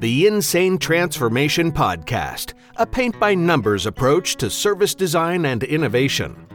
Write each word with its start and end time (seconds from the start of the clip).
The 0.00 0.26
Insane 0.26 0.76
Transformation 0.76 1.72
Podcast, 1.72 2.52
a 2.76 2.86
paint 2.86 3.18
by 3.18 3.34
numbers 3.34 3.86
approach 3.86 4.36
to 4.36 4.50
service 4.50 4.94
design 4.94 5.46
and 5.46 5.62
innovation. 5.62 6.49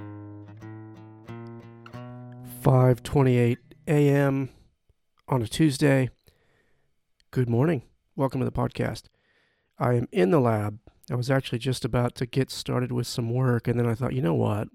5:28 2.66 3.58
a.m. 3.88 4.50
on 5.28 5.44
a 5.44 5.48
Tuesday. 5.48 6.10
Good 7.30 7.48
morning. 7.48 7.84
Welcome 8.16 8.40
to 8.42 8.46
the 8.46 8.52
podcast. 8.52 9.04
I 9.78 9.94
am 9.94 10.08
in 10.12 10.32
the 10.32 10.40
lab. 10.40 10.80
I 11.12 11.14
was 11.14 11.30
actually 11.30 11.60
just 11.60 11.86
about 11.86 12.16
to 12.16 12.26
get 12.26 12.50
started 12.50 12.92
with 12.92 13.06
some 13.06 13.30
work 13.30 13.68
and 13.68 13.80
then 13.80 13.86
I 13.86 13.94
thought, 13.94 14.14
you 14.14 14.22
know 14.24 14.34
what? 14.34 14.70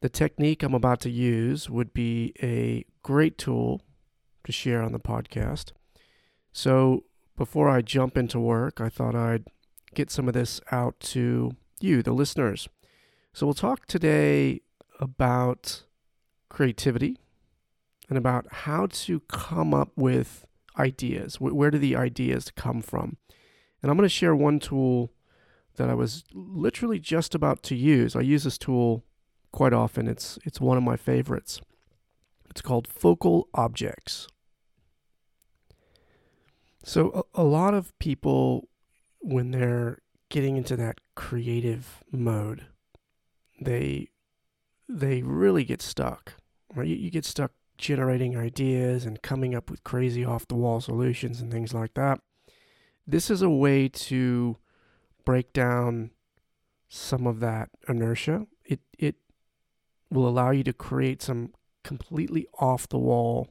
The 0.00 0.08
technique 0.08 0.62
I'm 0.62 0.72
about 0.72 1.00
to 1.00 1.10
use 1.10 1.68
would 1.68 1.92
be 1.92 2.32
a 2.42 2.86
great 3.02 3.36
tool 3.36 3.82
to 4.44 4.50
share 4.50 4.80
on 4.80 4.92
the 4.92 4.98
podcast. 4.98 5.72
So, 6.54 7.04
before 7.36 7.68
I 7.68 7.82
jump 7.82 8.16
into 8.16 8.40
work, 8.40 8.80
I 8.80 8.88
thought 8.88 9.14
I'd 9.14 9.48
get 9.94 10.10
some 10.10 10.26
of 10.26 10.32
this 10.32 10.58
out 10.72 10.98
to 11.00 11.50
you, 11.80 12.02
the 12.02 12.12
listeners. 12.12 12.66
So, 13.34 13.44
we'll 13.44 13.52
talk 13.52 13.84
today 13.84 14.62
about 14.98 15.84
creativity 16.50 17.16
and 18.08 18.18
about 18.18 18.46
how 18.50 18.86
to 18.86 19.20
come 19.20 19.72
up 19.72 19.92
with 19.96 20.44
ideas. 20.78 21.40
Where 21.40 21.70
do 21.70 21.78
the 21.78 21.96
ideas 21.96 22.50
come 22.54 22.82
from? 22.82 23.16
And 23.82 23.90
I'm 23.90 23.96
going 23.96 24.04
to 24.04 24.14
share 24.14 24.36
one 24.36 24.58
tool 24.58 25.12
that 25.76 25.88
I 25.88 25.94
was 25.94 26.24
literally 26.34 26.98
just 26.98 27.34
about 27.34 27.62
to 27.64 27.74
use. 27.74 28.14
I 28.14 28.20
use 28.20 28.44
this 28.44 28.58
tool 28.58 29.04
quite 29.52 29.72
often. 29.72 30.08
It's 30.08 30.38
it's 30.44 30.60
one 30.60 30.76
of 30.76 30.82
my 30.82 30.96
favorites. 30.96 31.60
It's 32.50 32.60
called 32.60 32.88
Focal 32.88 33.48
Objects. 33.54 34.26
So 36.82 37.24
a, 37.34 37.42
a 37.42 37.44
lot 37.44 37.74
of 37.74 37.96
people 37.98 38.68
when 39.20 39.50
they're 39.50 40.02
getting 40.28 40.56
into 40.56 40.76
that 40.76 41.00
creative 41.14 42.02
mode, 42.10 42.66
they 43.60 44.10
they 44.88 45.22
really 45.22 45.64
get 45.64 45.80
stuck. 45.80 46.34
Right? 46.74 46.86
You, 46.86 46.96
you 46.96 47.10
get 47.10 47.24
stuck 47.24 47.52
generating 47.78 48.36
ideas 48.36 49.06
and 49.06 49.22
coming 49.22 49.54
up 49.54 49.70
with 49.70 49.82
crazy 49.82 50.24
off 50.24 50.46
the 50.46 50.54
wall 50.54 50.80
solutions 50.80 51.40
and 51.40 51.50
things 51.50 51.72
like 51.72 51.94
that. 51.94 52.20
This 53.06 53.30
is 53.30 53.42
a 53.42 53.50
way 53.50 53.88
to 53.88 54.56
break 55.24 55.52
down 55.52 56.10
some 56.88 57.26
of 57.26 57.40
that 57.40 57.70
inertia. 57.88 58.46
It 58.64 58.80
it 58.98 59.16
will 60.10 60.28
allow 60.28 60.50
you 60.50 60.62
to 60.64 60.72
create 60.72 61.22
some 61.22 61.54
completely 61.82 62.46
off 62.58 62.88
the 62.88 62.98
wall 62.98 63.48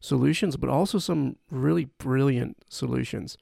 solutions, 0.00 0.56
but 0.56 0.68
also 0.68 0.98
some 0.98 1.36
really 1.50 1.84
brilliant 1.84 2.56
solutions. 2.68 3.36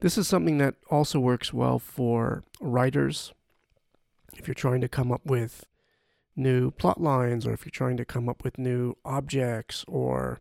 This 0.00 0.16
is 0.16 0.26
something 0.26 0.58
that 0.58 0.76
also 0.90 1.20
works 1.20 1.52
well 1.52 1.78
for 1.78 2.44
writers. 2.60 3.32
If 4.34 4.46
you're 4.48 4.54
trying 4.54 4.80
to 4.80 4.88
come 4.88 5.12
up 5.12 5.26
with 5.26 5.66
new 6.40 6.70
plot 6.72 7.00
lines, 7.00 7.46
or 7.46 7.52
if 7.52 7.64
you're 7.64 7.70
trying 7.70 7.96
to 7.98 8.04
come 8.04 8.28
up 8.28 8.42
with 8.42 8.58
new 8.58 8.96
objects 9.04 9.84
or 9.86 10.40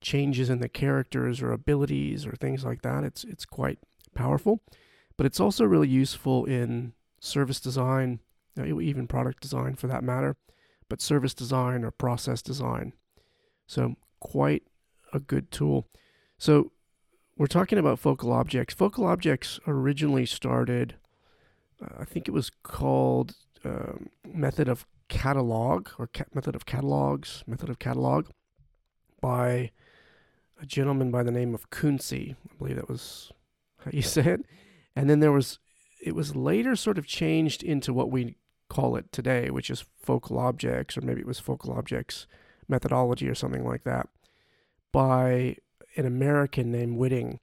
changes 0.00 0.50
in 0.50 0.60
the 0.60 0.68
characters 0.68 1.40
or 1.42 1.52
abilities 1.52 2.26
or 2.26 2.32
things 2.32 2.64
like 2.64 2.82
that, 2.82 3.04
it's 3.04 3.24
it's 3.24 3.44
quite 3.46 3.78
powerful. 4.14 4.60
But 5.16 5.26
it's 5.26 5.40
also 5.40 5.64
really 5.64 5.88
useful 5.88 6.44
in 6.44 6.92
service 7.20 7.60
design, 7.60 8.20
even 8.56 9.06
product 9.06 9.40
design 9.40 9.74
for 9.74 9.88
that 9.88 10.04
matter, 10.04 10.36
but 10.88 11.00
service 11.00 11.34
design 11.34 11.84
or 11.84 11.90
process 11.90 12.42
design. 12.42 12.92
So 13.66 13.96
quite 14.20 14.62
a 15.12 15.18
good 15.18 15.50
tool. 15.50 15.86
So 16.38 16.72
we're 17.36 17.46
talking 17.46 17.78
about 17.78 17.98
focal 17.98 18.32
objects. 18.32 18.74
Focal 18.74 19.06
objects 19.06 19.60
originally 19.66 20.26
started, 20.26 20.96
uh, 21.82 22.00
I 22.00 22.04
think 22.04 22.28
it 22.28 22.32
was 22.32 22.50
called 22.62 23.34
uh, 23.64 23.94
method 24.24 24.68
of 24.68 24.86
catalog 25.08 25.88
or 25.98 26.06
ca- 26.06 26.24
method 26.34 26.54
of 26.54 26.66
catalogs, 26.66 27.42
method 27.46 27.68
of 27.68 27.78
catalog 27.78 28.26
by 29.20 29.70
a 30.60 30.66
gentleman 30.66 31.10
by 31.10 31.22
the 31.22 31.30
name 31.30 31.54
of 31.54 31.70
Kunze. 31.70 32.32
I 32.32 32.54
believe 32.58 32.76
that 32.76 32.88
was 32.88 33.32
how 33.84 33.90
you 33.92 34.02
say 34.02 34.22
it. 34.22 34.40
And 34.94 35.08
then 35.08 35.20
there 35.20 35.32
was, 35.32 35.58
it 36.02 36.14
was 36.14 36.36
later 36.36 36.76
sort 36.76 36.98
of 36.98 37.06
changed 37.06 37.62
into 37.62 37.92
what 37.92 38.10
we 38.10 38.36
call 38.68 38.96
it 38.96 39.10
today, 39.12 39.50
which 39.50 39.70
is 39.70 39.84
focal 40.00 40.38
objects, 40.38 40.96
or 40.96 41.00
maybe 41.00 41.20
it 41.20 41.26
was 41.26 41.38
focal 41.40 41.72
objects 41.72 42.26
methodology 42.68 43.28
or 43.28 43.34
something 43.34 43.64
like 43.64 43.84
that 43.84 44.08
by 44.92 45.56
an 45.96 46.06
American 46.06 46.70
named 46.70 46.96
Whiting. 46.96 47.40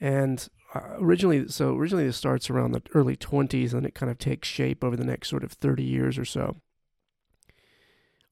And 0.00 0.46
uh, 0.74 0.80
originally, 0.98 1.48
so 1.48 1.76
originally 1.76 2.06
this 2.06 2.16
starts 2.16 2.50
around 2.50 2.72
the 2.72 2.82
early 2.94 3.16
20s 3.16 3.72
and 3.72 3.86
it 3.86 3.94
kind 3.94 4.10
of 4.10 4.18
takes 4.18 4.48
shape 4.48 4.82
over 4.82 4.96
the 4.96 5.04
next 5.04 5.28
sort 5.28 5.44
of 5.44 5.52
30 5.52 5.82
years 5.82 6.18
or 6.18 6.24
so. 6.24 6.56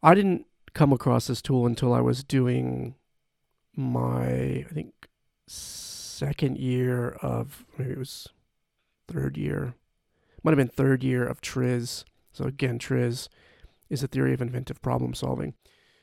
I 0.02 0.14
didn't 0.14 0.46
come 0.74 0.92
across 0.92 1.26
this 1.26 1.42
tool 1.42 1.66
until 1.66 1.92
I 1.92 2.00
was 2.00 2.24
doing 2.24 2.96
my, 3.76 4.24
I 4.24 4.66
think, 4.72 5.08
second 5.46 6.58
year 6.58 7.10
of, 7.22 7.64
maybe 7.78 7.92
it 7.92 7.98
was 7.98 8.28
third 9.08 9.36
year, 9.36 9.74
might 10.42 10.50
have 10.50 10.58
been 10.58 10.68
third 10.68 11.04
year 11.04 11.24
of 11.24 11.40
TRIZ. 11.40 12.04
So 12.32 12.44
again, 12.44 12.78
TRIZ 12.78 13.28
is 13.90 14.02
a 14.02 14.08
theory 14.08 14.34
of 14.34 14.42
inventive 14.42 14.82
problem 14.82 15.14
solving. 15.14 15.54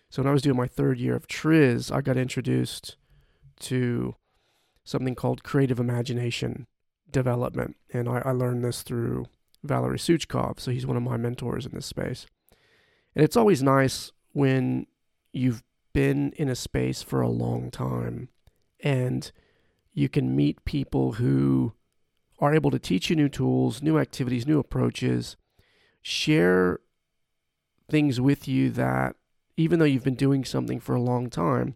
So 0.10 0.22
when 0.22 0.30
I 0.30 0.34
was 0.34 0.42
doing 0.42 0.58
my 0.58 0.68
third 0.68 1.00
year 1.00 1.16
of 1.16 1.28
TRIZ, 1.28 1.92
I 1.92 2.02
got 2.02 2.18
introduced 2.18 2.96
to 3.62 4.16
something 4.86 5.16
called 5.16 5.44
creative 5.44 5.80
imagination 5.80 6.68
development. 7.12 7.76
And 7.94 8.08
I, 8.08 8.22
I 8.26 8.31
learned 8.31 8.64
this 8.64 8.81
through 8.81 9.26
Valery 9.64 9.98
Souchkov. 9.98 10.60
So 10.60 10.72
he's 10.72 10.88
one 10.88 10.98
of 10.98 11.04
my 11.04 11.18
mentors 11.18 11.66
in 11.66 11.74
this 11.74 11.86
space. 11.86 12.26
And 13.16 13.24
it's 13.24 13.38
always 13.38 13.64
nice 13.64 14.12
when 14.34 14.88
you've 15.34 15.64
been 15.94 16.31
in 16.38 16.50
a 16.50 16.56
space 16.56 17.02
for 17.02 17.22
a 17.22 17.30
long 17.30 17.72
time 17.72 18.30
and 18.81 19.31
you 19.94 20.08
can 20.08 20.36
meet 20.36 20.64
people 20.66 21.14
who 21.14 21.74
are 22.40 22.53
able 22.53 22.72
to 22.72 22.80
teach 22.80 23.09
you 23.09 23.16
new 23.16 23.30
tools, 23.30 23.81
new 23.81 23.98
activities, 23.98 24.48
new 24.48 24.59
approaches, 24.59 25.36
share 26.02 26.80
things 27.90 28.22
with 28.22 28.48
you 28.48 28.69
that 28.69 29.16
even 29.58 29.80
though 29.80 29.86
you've 29.86 30.03
been 30.03 30.16
doing 30.16 30.46
something 30.46 30.80
for 30.80 30.96
a 30.96 31.02
long 31.02 31.30
time, 31.30 31.75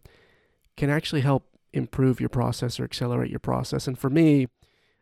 can 0.78 0.90
actually 0.90 1.22
help 1.22 1.50
improve 1.74 2.20
your 2.20 2.30
process 2.30 2.80
or 2.80 2.84
accelerate 2.84 3.30
your 3.30 3.40
process. 3.40 3.88
And 3.88 3.98
for 3.98 4.10
me, 4.10 4.48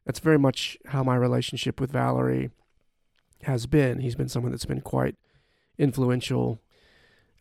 that's 0.05 0.19
very 0.19 0.39
much 0.39 0.77
how 0.87 1.03
my 1.03 1.15
relationship 1.15 1.79
with 1.79 1.91
Valery 1.91 2.49
has 3.43 3.67
been. 3.67 3.99
He's 3.99 4.15
been 4.15 4.29
someone 4.29 4.51
that's 4.51 4.65
been 4.65 4.81
quite 4.81 5.15
influential, 5.77 6.59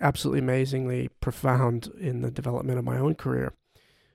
absolutely 0.00 0.40
amazingly 0.40 1.08
profound 1.20 1.90
in 2.00 2.22
the 2.22 2.30
development 2.30 2.78
of 2.78 2.84
my 2.84 2.98
own 2.98 3.14
career. 3.14 3.52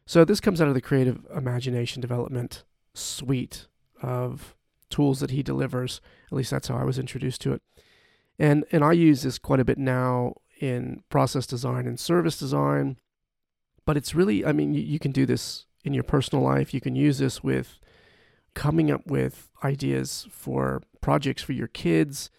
So 0.06 0.24
this 0.24 0.40
comes 0.40 0.62
out 0.62 0.68
of 0.68 0.74
the 0.74 0.81
creative 0.81 1.26
imagination 1.36 2.02
development 2.02 2.64
suite 2.94 3.68
of 4.02 4.56
tools 4.90 5.20
that 5.20 5.31
he 5.31 5.42
delivers. 5.42 6.00
At 6.28 6.38
least 6.38 6.52
that's 6.52 6.68
how 6.68 6.78
I 6.78 6.84
was 6.84 7.00
introduced 7.00 7.42
to 7.42 7.53
it. 7.53 7.62
And 8.38 8.66
and 8.72 8.84
I 8.84 8.92
use 8.92 9.24
this 9.24 9.40
quite 9.40 9.59
a 9.59 9.66
bit 9.66 9.78
now 9.78 10.35
in 10.59 11.03
process 11.09 11.47
design 11.47 11.88
and 11.88 12.00
service 12.00 12.38
design. 12.38 12.97
But 13.85 13.97
it's 13.97 14.16
really, 14.16 14.46
I 14.46 14.52
mean, 14.52 14.73
you, 14.73 14.82
you 14.82 15.00
can 15.00 15.11
do 15.11 15.26
this 15.26 15.66
in 15.84 15.94
your 15.94 16.03
personal 16.03 16.44
life. 16.44 16.73
You 16.73 16.82
can 16.82 16.96
use 16.96 17.20
this 17.20 17.44
with 17.44 17.79
coming 18.53 18.90
up 18.90 19.06
with 19.06 19.50
ideas 19.64 20.28
for 20.32 20.82
projects 21.02 21.44
for 21.44 21.53
your 21.53 21.68
kids. 21.68 22.29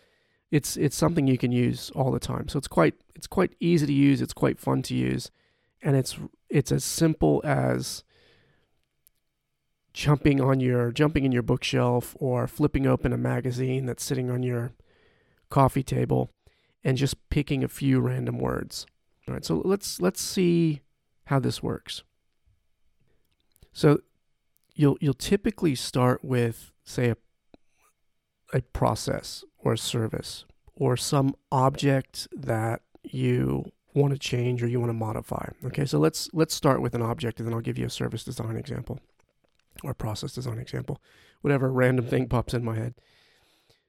It's 0.51 0.77
it's 0.77 0.97
something 0.97 1.27
you 1.27 1.39
can 1.39 1.53
use 1.53 1.91
all 1.95 2.11
the 2.11 2.21
time. 2.21 2.49
So 2.49 2.59
it's 2.59 2.69
quite 2.69 2.95
it's 3.15 3.27
quite 3.27 3.55
easy 3.61 3.87
to 3.87 3.93
use. 3.93 4.23
It's 4.23 4.33
quite 4.33 4.61
fun 4.61 4.83
to 4.83 4.95
use, 4.95 5.31
and 5.83 5.97
it's 5.97 6.17
it's 6.49 6.71
as 6.71 6.85
simple 6.85 7.41
as 7.45 8.05
jumping 9.93 10.41
on 10.41 10.61
your 10.61 10.93
jumping 10.93 11.25
in 11.25 11.33
your 11.33 11.43
bookshelf 11.43 12.15
or 12.21 12.47
flipping 12.47 12.87
open 12.87 13.13
a 13.13 13.19
magazine 13.19 13.87
that's 13.87 14.05
sitting 14.05 14.31
on 14.31 14.43
your 14.43 14.73
coffee 15.51 15.83
table 15.83 16.31
and 16.85 16.97
just 16.97 17.29
picking 17.31 17.65
a 17.65 17.69
few 17.69 18.01
random 18.01 18.39
words. 18.39 18.87
All 19.27 19.35
right, 19.35 19.45
so 19.45 19.61
let's 19.65 20.01
let's 20.01 20.21
see 20.21 20.83
how 21.25 21.41
this 21.41 21.63
works. 21.63 22.05
So 23.73 24.01
you'll 24.75 24.97
you'll 25.01 25.15
typically 25.15 25.75
start 25.75 26.25
with 26.25 26.71
say 26.85 27.11
a 27.11 27.17
a 28.53 28.61
process 28.61 29.45
or 29.67 29.73
a 29.73 29.79
service 29.79 30.45
or 30.77 30.97
some 30.97 31.35
object 31.51 32.29
that 32.33 32.83
you 33.03 33.65
want 33.95 34.13
to 34.13 34.19
change 34.19 34.63
or 34.63 34.69
you 34.69 34.79
want 34.79 34.91
to 34.91 34.95
modify. 34.95 35.49
Okay, 35.65 35.85
so 35.85 35.99
let's 35.99 36.31
let's 36.33 36.55
start 36.55 36.81
with 36.81 36.95
an 36.95 37.03
object 37.03 37.41
and 37.41 37.49
then 37.49 37.53
I'll 37.53 37.61
give 37.61 37.77
you 37.77 37.87
a 37.87 37.91
service 37.91 38.23
design 38.23 38.57
example 38.57 39.01
or 39.83 39.93
process 39.93 40.33
design 40.33 40.59
example. 40.59 41.03
Whatever 41.41 41.73
random 41.73 42.07
thing 42.07 42.29
pops 42.29 42.55
in 42.55 42.65
my 42.65 42.77
head. 42.77 42.95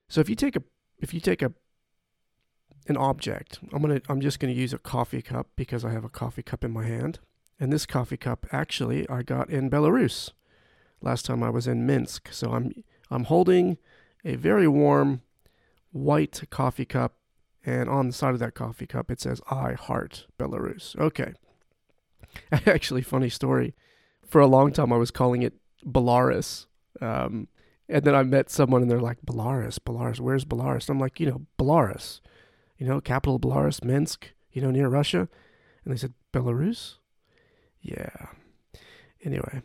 So 0.10 0.20
if 0.20 0.30
you 0.30 0.36
take 0.36 0.56
a 0.56 0.64
if 1.00 1.14
you 1.14 1.20
take 1.20 1.44
a 1.44 1.54
an 2.88 2.98
object, 2.98 3.60
I'm 3.72 3.84
gonna 3.84 4.02
I'm 4.10 4.20
just 4.20 4.40
gonna 4.40 4.54
use 4.54 4.74
a 4.74 4.80
coffee 4.80 5.22
cup 5.22 5.48
because 5.56 5.86
I 5.86 5.92
have 5.92 6.04
a 6.04 6.10
coffee 6.10 6.44
cup 6.44 6.64
in 6.64 6.72
my 6.72 6.86
hand. 6.86 7.20
And 7.60 7.72
this 7.72 7.86
coffee 7.86 8.18
cup 8.18 8.48
actually 8.52 9.08
I 9.10 9.22
got 9.22 9.52
in 9.52 9.70
Belarus 9.70 10.32
last 11.04 11.26
time 11.26 11.44
I 11.44 11.52
was 11.52 11.68
in 11.68 11.86
Minsk. 11.86 12.34
So 12.34 12.54
I'm 12.54 12.84
I'm 13.12 13.26
holding 13.26 13.78
a 14.26 14.38
very 14.38 14.68
warm 14.68 15.22
white 15.92 16.42
coffee 16.50 16.86
cup 16.86 17.16
and 17.66 17.90
on 17.90 18.08
the 18.08 18.14
side 18.14 18.34
of 18.34 18.40
that 18.40 18.54
coffee 18.54 18.88
cup 18.88 19.10
it 19.12 19.20
says 19.20 19.42
I 19.50 19.74
heart 19.74 20.28
Belarus. 20.40 20.96
Okay. 20.98 21.34
Actually 22.52 23.02
funny 23.02 23.30
story. 23.30 23.74
For 24.26 24.42
a 24.42 24.48
long 24.48 24.72
time 24.72 24.92
I 24.92 24.98
was 24.98 25.12
calling 25.12 25.42
it 25.42 25.54
Belarus. 25.86 26.66
Um, 27.02 27.48
and 27.90 28.04
then 28.04 28.16
I 28.16 28.24
met 28.24 28.50
someone 28.50 28.82
and 28.82 28.92
they're 28.92 29.00
like, 29.00 29.22
Belarus, 29.26 29.80
Belarus, 29.80 30.20
where's 30.20 30.44
Belarus? 30.44 30.90
And 30.90 30.96
I'm 30.96 31.00
like, 31.00 31.20
you 31.20 31.28
know, 31.28 31.42
Belarus, 31.58 32.20
you 32.78 32.86
know, 32.86 33.00
capital 33.00 33.40
Belarus, 33.40 33.84
Minsk, 33.84 34.34
you 34.52 34.62
know, 34.62 34.72
near 34.72 34.90
Russia. 34.90 35.30
And 35.84 35.94
they 35.94 35.98
said, 35.98 36.14
Belarus? 36.34 36.96
Yeah. 37.82 38.28
Anyway, 39.24 39.62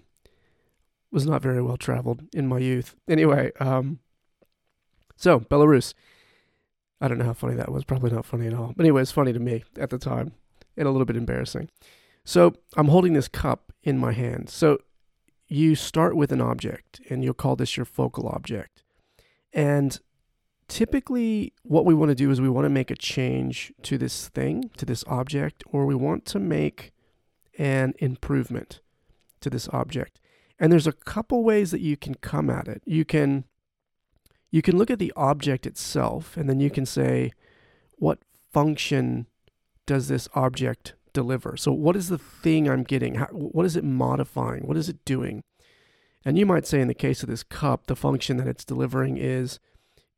was 1.11 1.27
not 1.27 1.43
very 1.43 1.61
well 1.61 1.77
traveled 1.77 2.23
in 2.33 2.47
my 2.47 2.59
youth. 2.59 2.95
Anyway, 3.09 3.51
um, 3.59 3.99
so 5.17 5.41
Belarus. 5.41 5.95
I 7.03 7.09
don't 7.09 7.19
know 7.19 7.25
how 7.25 7.33
funny 7.33 7.57
that 7.57 7.73
was. 7.73 7.85
Probably 7.85 8.13
not 8.13 8.25
funny 8.25 8.47
at 8.47 8.55
all. 8.55 8.73
But 8.77 8.85
anyway, 8.85 9.03
it's 9.03 9.11
funny 9.11 9.33
to 9.33 9.41
me 9.41 9.65
at 9.77 9.91
the 9.91 9.99
time 9.99 10.33
and 10.77 10.87
a 10.87 10.91
little 10.93 11.05
bit 11.05 11.17
embarrassing. 11.17 11.69
So 12.25 12.55
I'm 12.77 12.87
holding 12.87 13.13
this 13.13 13.27
cup 13.27 13.73
in 13.83 13.99
my 13.99 14.13
hand. 14.13 14.49
So 14.49 14.79
you 15.49 15.75
start 15.75 16.17
with 16.17 16.31
an 16.31 16.41
object 16.41 17.01
and 17.11 17.25
you'll 17.25 17.35
call 17.35 17.57
this 17.57 17.77
your 17.77 17.85
focal 17.85 18.29
object. 18.29 18.85
And 19.53 19.99
typically, 20.69 21.53
what 21.65 21.85
we 21.85 21.93
want 21.93 22.11
to 22.11 22.15
do 22.15 22.31
is 22.31 22.41
we 22.41 22.49
want 22.49 22.67
to 22.67 22.71
make 22.71 22.93
a 22.93 22.97
change 22.97 23.73
to 23.83 23.99
this 23.99 24.29
thing, 24.29 24.71
to 24.77 24.87
this 24.87 25.03
object, 25.09 25.65
or 25.67 25.85
we 25.87 25.97
want 25.97 26.25
to 26.27 26.39
make 26.39 26.93
an 27.59 27.95
improvement 27.99 28.81
to 29.41 29.51
this 29.51 29.69
object. 29.73 30.21
And 30.61 30.71
there's 30.71 30.87
a 30.87 30.93
couple 30.93 31.43
ways 31.43 31.73
that 31.73 31.81
you 31.81 31.97
can 31.97 32.15
come 32.15 32.49
at 32.49 32.69
it. 32.69 32.83
You 32.87 33.05
can 33.05 33.45
you 34.53 34.63
can 34.63 34.79
look 34.79 34.91
at 34.91 35.01
the 35.01 35.13
object 35.17 35.67
itself 35.67 36.37
and 36.37 36.49
then 36.49 36.61
you 36.61 36.71
can 36.71 36.87
say 36.87 37.33
what 37.97 38.19
function 38.53 39.27
does 39.87 40.07
this 40.07 40.29
object 40.35 40.95
deliver. 41.13 41.57
So, 41.57 41.73
what 41.73 41.97
is 41.97 42.09
the 42.09 42.19
thing 42.19 42.69
I'm 42.69 42.85
getting? 42.85 43.17
How, 43.17 43.27
what 43.27 43.67
is 43.67 43.77
it 43.77 43.83
modifying? 43.83 44.67
What 44.67 44.77
is 44.77 44.89
it 44.89 45.05
doing? 45.05 45.43
And 46.25 46.39
you 46.39 46.47
might 46.47 46.67
say, 46.67 46.81
in 46.81 46.89
the 46.89 46.95
case 46.95 47.23
of 47.23 47.29
this 47.29 47.43
cup, 47.43 47.87
the 47.87 47.97
function 47.97 48.37
that 48.37 48.47
it's 48.47 48.65
delivering 48.65 49.17
is 49.17 49.59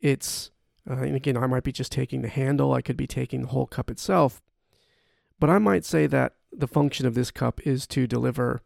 it's, 0.01 0.51
uh, 0.89 0.95
and 0.95 1.17
again, 1.17 1.37
I 1.37 1.47
might 1.47 1.65
be 1.65 1.73
just 1.73 1.93
taking 1.93 2.21
the 2.21 2.29
handle, 2.29 2.75
I 2.75 2.83
could 2.83 2.97
be 2.97 3.07
taking 3.07 3.43
the 3.43 3.49
whole 3.49 3.67
cup 3.67 3.91
itself. 3.91 4.43
But 5.41 5.49
I 5.49 5.59
might 5.59 5.85
say 5.85 6.07
that 6.09 6.35
the 6.53 6.69
function 6.69 7.07
of 7.07 7.15
this 7.15 7.31
cup 7.31 7.61
is 7.67 7.87
to 7.89 8.07
deliver 8.07 8.63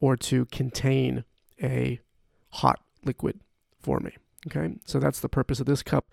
or 0.00 0.16
to 0.16 0.44
contain 0.46 1.24
a 1.62 2.00
hot 2.50 2.80
liquid 3.04 3.40
for 3.80 4.00
me. 4.00 4.12
Okay, 4.46 4.76
so 4.84 4.98
that's 4.98 5.20
the 5.20 5.28
purpose 5.28 5.60
of 5.60 5.66
this 5.66 5.82
cup. 5.82 6.06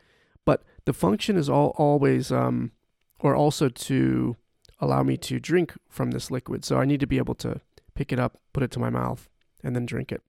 But 0.46 0.64
the 0.86 0.94
function 0.94 1.38
is 1.38 1.50
all 1.50 1.74
always, 1.78 2.32
um, 2.32 2.72
or 3.20 3.36
also 3.36 3.70
to 3.70 4.36
allow 4.80 5.04
me 5.04 5.18
to 5.18 5.40
drink 5.40 5.74
from 5.90 6.12
this 6.12 6.30
liquid. 6.30 6.66
So 6.66 6.78
I 6.78 6.86
need 6.86 7.00
to 7.00 7.08
be 7.08 7.18
able 7.18 7.36
to 7.36 7.62
pick 7.96 8.12
it 8.12 8.20
up, 8.20 8.40
put 8.52 8.64
it 8.64 8.72
to 8.72 8.80
my 8.80 8.90
mouth, 8.90 9.30
and 9.64 9.76
then 9.76 9.86
drink 9.86 10.12
it. 10.12 10.22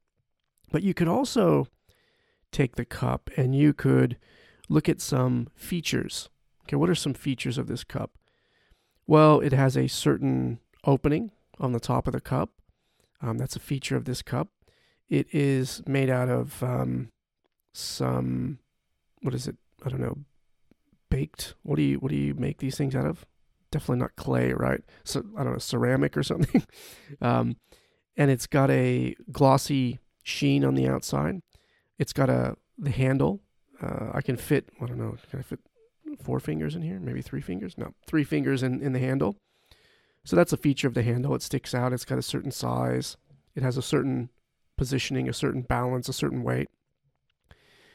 But 0.70 0.82
you 0.82 0.94
could 0.94 1.08
also 1.08 1.66
take 2.52 2.76
the 2.76 2.84
cup 2.84 3.30
and 3.36 3.54
you 3.54 3.72
could 3.72 4.16
look 4.68 4.88
at 4.88 5.00
some 5.00 5.48
features. 5.54 6.28
Okay, 6.64 6.76
what 6.76 6.88
are 6.88 6.94
some 6.94 7.14
features 7.14 7.58
of 7.58 7.66
this 7.66 7.84
cup? 7.84 8.12
Well, 9.06 9.40
it 9.40 9.52
has 9.52 9.76
a 9.76 9.88
certain 9.88 10.60
opening 10.84 11.32
on 11.58 11.72
the 11.72 11.80
top 11.80 12.06
of 12.06 12.12
the 12.12 12.20
cup. 12.20 12.50
Um, 13.20 13.38
that's 13.38 13.56
a 13.56 13.60
feature 13.60 13.96
of 13.96 14.04
this 14.04 14.22
cup. 14.22 14.48
It 15.08 15.26
is 15.32 15.82
made 15.86 16.08
out 16.08 16.28
of 16.28 16.62
um, 16.62 17.10
some, 17.74 18.58
what 19.20 19.34
is 19.34 19.46
it? 19.46 19.56
I 19.84 19.90
don't 19.90 20.00
know, 20.00 20.16
baked. 21.10 21.54
What 21.62 21.76
do 21.76 21.82
you 21.82 21.98
what 21.98 22.10
do 22.10 22.16
you 22.16 22.34
make 22.34 22.58
these 22.58 22.78
things 22.78 22.94
out 22.94 23.04
of? 23.04 23.26
definitely 23.74 23.98
not 23.98 24.14
clay, 24.14 24.52
right? 24.52 24.80
So 25.02 25.24
I 25.36 25.42
don't 25.42 25.54
know, 25.54 25.58
ceramic 25.58 26.16
or 26.16 26.22
something. 26.32 26.64
um, 27.20 27.56
and 28.16 28.30
it's 28.30 28.46
got 28.46 28.70
a 28.70 29.16
glossy 29.30 29.98
sheen 30.22 30.64
on 30.64 30.74
the 30.76 30.88
outside. 30.88 31.42
It's 31.98 32.12
got 32.12 32.30
a 32.30 32.56
the 32.78 32.90
handle. 32.90 33.40
Uh, 33.82 34.10
I 34.14 34.22
can 34.22 34.36
fit. 34.36 34.68
I 34.80 34.86
don't 34.86 34.98
know. 34.98 35.16
Can 35.30 35.40
I 35.40 35.42
fit 35.42 35.58
four 36.22 36.38
fingers 36.40 36.76
in 36.76 36.82
here? 36.82 37.00
Maybe 37.00 37.20
three 37.20 37.40
fingers? 37.40 37.76
No, 37.76 37.92
three 38.06 38.24
fingers 38.24 38.62
in 38.62 38.80
in 38.80 38.92
the 38.92 39.00
handle. 39.00 39.36
So 40.24 40.36
that's 40.36 40.52
a 40.52 40.56
feature 40.56 40.88
of 40.88 40.94
the 40.94 41.02
handle. 41.02 41.34
It 41.34 41.42
sticks 41.42 41.74
out. 41.74 41.92
It's 41.92 42.04
got 42.04 42.18
a 42.18 42.22
certain 42.22 42.52
size. 42.52 43.16
It 43.54 43.62
has 43.62 43.76
a 43.76 43.82
certain 43.82 44.30
positioning, 44.78 45.28
a 45.28 45.32
certain 45.32 45.62
balance, 45.62 46.08
a 46.08 46.12
certain 46.12 46.42
weight. 46.42 46.68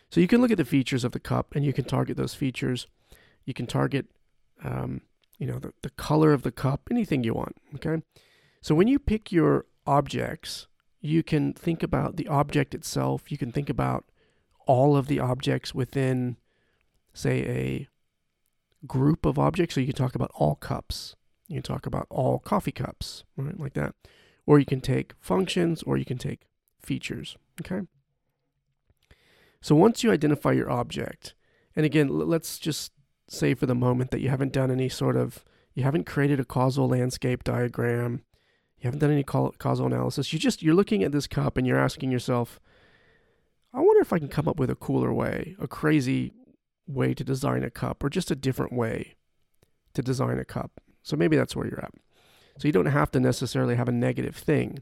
So 0.09 0.19
you 0.19 0.27
can 0.27 0.41
look 0.41 0.51
at 0.51 0.57
the 0.57 0.65
features 0.65 1.03
of 1.03 1.11
the 1.11 1.19
cup 1.19 1.55
and 1.55 1.63
you 1.63 1.73
can 1.73 1.85
target 1.85 2.17
those 2.17 2.33
features. 2.33 2.87
You 3.45 3.53
can 3.53 3.67
target 3.67 4.07
um, 4.63 5.01
you 5.39 5.47
know, 5.47 5.57
the, 5.57 5.73
the 5.81 5.89
color 5.91 6.33
of 6.33 6.43
the 6.43 6.51
cup, 6.51 6.89
anything 6.91 7.23
you 7.23 7.33
want. 7.33 7.55
Okay. 7.75 8.03
So 8.61 8.75
when 8.75 8.87
you 8.87 8.99
pick 8.99 9.31
your 9.31 9.65
objects, 9.87 10.67
you 10.99 11.23
can 11.23 11.53
think 11.53 11.81
about 11.81 12.17
the 12.17 12.27
object 12.27 12.75
itself. 12.75 13.31
You 13.31 13.37
can 13.37 13.51
think 13.51 13.69
about 13.69 14.05
all 14.67 14.97
of 14.97 15.07
the 15.07 15.19
objects 15.19 15.73
within, 15.73 16.35
say, 17.13 17.39
a 17.47 17.87
group 18.85 19.25
of 19.25 19.39
objects. 19.39 19.75
So 19.75 19.81
you 19.81 19.87
can 19.87 19.95
talk 19.95 20.13
about 20.13 20.31
all 20.35 20.55
cups. 20.55 21.15
You 21.47 21.55
can 21.55 21.63
talk 21.63 21.85
about 21.85 22.05
all 22.09 22.39
coffee 22.39 22.73
cups, 22.73 23.23
right? 23.37 23.57
Like 23.57 23.73
that. 23.73 23.95
Or 24.45 24.59
you 24.59 24.65
can 24.65 24.81
take 24.81 25.13
functions 25.21 25.83
or 25.83 25.97
you 25.97 26.05
can 26.05 26.17
take 26.17 26.47
features. 26.81 27.37
Okay. 27.61 27.87
So 29.61 29.75
once 29.75 30.03
you 30.03 30.11
identify 30.11 30.53
your 30.53 30.69
object, 30.69 31.33
and 31.75 31.85
again, 31.85 32.07
let's 32.07 32.59
just 32.59 32.91
say 33.27 33.53
for 33.53 33.65
the 33.65 33.75
moment 33.75 34.11
that 34.11 34.21
you 34.21 34.29
haven't 34.29 34.53
done 34.53 34.71
any 34.71 34.89
sort 34.89 35.15
of, 35.15 35.43
you 35.73 35.83
haven't 35.83 36.05
created 36.05 36.39
a 36.39 36.45
causal 36.45 36.87
landscape 36.87 37.43
diagram, 37.43 38.23
you 38.77 38.87
haven't 38.87 38.99
done 38.99 39.11
any 39.11 39.23
causal 39.23 39.85
analysis. 39.85 40.31
You 40.31 40.39
just, 40.39 40.63
you're 40.63 40.73
looking 40.73 41.03
at 41.03 41.11
this 41.11 41.27
cup 41.27 41.57
and 41.57 41.67
you're 41.67 41.79
asking 41.79 42.11
yourself, 42.11 42.59
I 43.73 43.81
wonder 43.81 44.01
if 44.01 44.13
I 44.13 44.19
can 44.19 44.29
come 44.29 44.47
up 44.47 44.57
with 44.57 44.69
a 44.69 44.75
cooler 44.75 45.13
way, 45.13 45.55
a 45.59 45.67
crazy 45.67 46.33
way 46.87 47.13
to 47.13 47.23
design 47.23 47.63
a 47.63 47.69
cup, 47.69 48.03
or 48.03 48.09
just 48.09 48.31
a 48.31 48.35
different 48.35 48.73
way 48.73 49.15
to 49.93 50.01
design 50.01 50.39
a 50.39 50.45
cup. 50.45 50.81
So 51.03 51.15
maybe 51.15 51.35
that's 51.35 51.55
where 51.55 51.67
you're 51.67 51.83
at. 51.83 51.93
So 52.57 52.67
you 52.67 52.71
don't 52.71 52.87
have 52.87 53.11
to 53.11 53.19
necessarily 53.19 53.75
have 53.75 53.87
a 53.87 53.93
negative 53.93 54.35
thing 54.35 54.81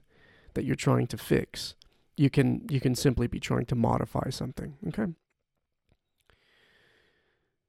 that 0.53 0.63
you're 0.63 0.75
trying 0.75 1.07
to 1.07 1.17
fix. 1.17 1.75
You 2.17 2.29
can 2.29 2.65
you 2.69 2.81
can 2.81 2.95
simply 2.95 3.27
be 3.27 3.39
trying 3.39 3.65
to 3.67 3.75
modify 3.75 4.29
something. 4.29 4.75
Okay. 4.87 5.05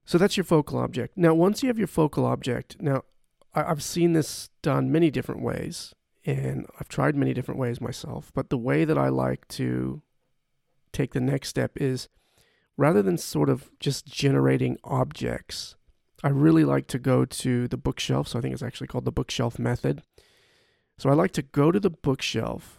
So 0.05 0.17
that's 0.17 0.39
your 0.39 0.45
focal 0.45 0.79
object. 0.79 1.19
Now, 1.19 1.35
once 1.35 1.63
you 1.63 1.69
have 1.69 1.77
your 1.77 1.87
focal 1.87 2.25
object, 2.25 2.81
now 2.81 3.03
I've 3.55 3.83
seen 3.83 4.15
this 4.15 4.49
done 4.63 4.91
many 4.91 5.11
different 5.11 5.43
ways, 5.43 5.95
and 6.25 6.67
I've 6.81 6.89
tried 6.89 7.15
many 7.15 7.35
different 7.35 7.61
ways 7.61 7.79
myself. 7.79 8.33
But 8.35 8.49
the 8.49 8.57
way 8.57 8.87
that 8.87 8.97
I 8.97 9.09
like 9.11 9.47
to 9.49 10.01
take 10.93 11.13
the 11.13 11.21
next 11.21 11.49
step 11.49 11.73
is 11.77 12.09
rather 12.79 13.03
than 13.03 13.19
sort 13.19 13.51
of 13.51 13.71
just 13.81 14.07
generating 14.07 14.79
objects, 14.83 15.77
I 16.25 16.29
really 16.29 16.65
like 16.65 16.87
to 16.89 16.99
go 16.99 17.25
to 17.25 17.69
the 17.69 17.77
bookshelf. 17.77 18.29
So 18.29 18.39
I 18.39 18.43
think 18.43 18.55
it's 18.55 18.63
actually 18.63 18.87
called 18.87 19.05
the 19.05 19.13
bookshelf 19.13 19.59
method. 19.59 20.03
So 20.97 21.11
I 21.11 21.13
like 21.13 21.33
to 21.33 21.43
go 21.43 21.71
to 21.71 21.79
the 21.79 21.91
bookshelf 21.91 22.78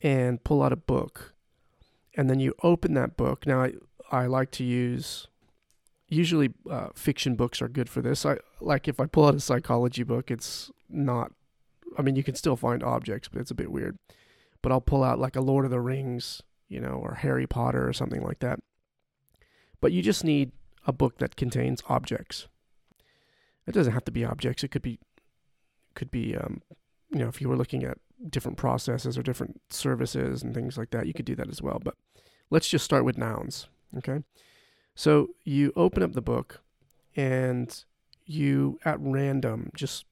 and 0.00 0.42
pull 0.44 0.62
out 0.62 0.72
a 0.72 0.76
book. 0.76 1.34
And 2.16 2.28
then 2.28 2.40
you 2.40 2.54
open 2.62 2.94
that 2.94 3.16
book. 3.16 3.46
Now, 3.46 3.62
I, 3.62 3.72
I 4.10 4.26
like 4.26 4.50
to 4.52 4.64
use 4.64 5.28
usually 6.08 6.50
uh, 6.68 6.88
fiction 6.94 7.36
books 7.36 7.60
are 7.60 7.68
good 7.68 7.88
for 7.88 8.00
this. 8.00 8.24
I 8.24 8.38
like 8.60 8.88
if 8.88 8.98
I 8.98 9.06
pull 9.06 9.26
out 9.26 9.34
a 9.34 9.40
psychology 9.40 10.02
book, 10.02 10.30
it's 10.30 10.70
not. 10.88 11.32
I 11.96 12.02
mean, 12.02 12.16
you 12.16 12.22
can 12.22 12.34
still 12.34 12.56
find 12.56 12.82
objects, 12.82 13.28
but 13.28 13.40
it's 13.40 13.50
a 13.50 13.56
bit 13.56 13.70
weird. 13.70 13.98
But 14.62 14.72
I'll 14.72 14.80
pull 14.80 15.04
out 15.04 15.18
like 15.18 15.36
a 15.36 15.40
Lord 15.40 15.64
of 15.64 15.70
the 15.70 15.80
Rings, 15.80 16.42
you 16.68 16.80
know, 16.80 16.94
or 16.94 17.14
Harry 17.14 17.46
Potter 17.46 17.88
or 17.88 17.92
something 17.92 18.22
like 18.22 18.40
that. 18.40 18.60
But 19.80 19.92
you 19.92 20.02
just 20.02 20.24
need 20.24 20.52
a 20.86 20.92
book 20.92 21.18
that 21.18 21.36
contains 21.36 21.82
objects. 21.88 22.48
It 23.66 23.72
doesn't 23.72 23.92
have 23.92 24.04
to 24.06 24.12
be 24.12 24.24
objects. 24.24 24.64
It 24.64 24.68
could 24.68 24.82
be, 24.82 24.98
could 25.94 26.10
be, 26.10 26.36
um, 26.36 26.62
you 27.12 27.18
know, 27.20 27.28
if 27.28 27.40
you 27.40 27.48
were 27.48 27.56
looking 27.56 27.84
at 27.84 27.98
different 28.28 28.58
processes 28.58 29.16
or 29.16 29.22
different 29.22 29.60
services 29.70 30.42
and 30.42 30.54
things 30.54 30.76
like 30.76 30.90
that, 30.90 31.06
you 31.06 31.14
could 31.14 31.24
do 31.24 31.36
that 31.36 31.48
as 31.48 31.62
well. 31.62 31.80
But 31.82 31.94
let's 32.50 32.68
just 32.68 32.84
start 32.84 33.04
with 33.04 33.18
nouns. 33.18 33.68
Okay. 33.96 34.22
So 34.94 35.28
you 35.44 35.72
open 35.76 36.02
up 36.02 36.12
the 36.12 36.22
book 36.22 36.60
and 37.14 37.84
you 38.26 38.78
at 38.84 38.98
random 39.00 39.70
just 39.74 40.04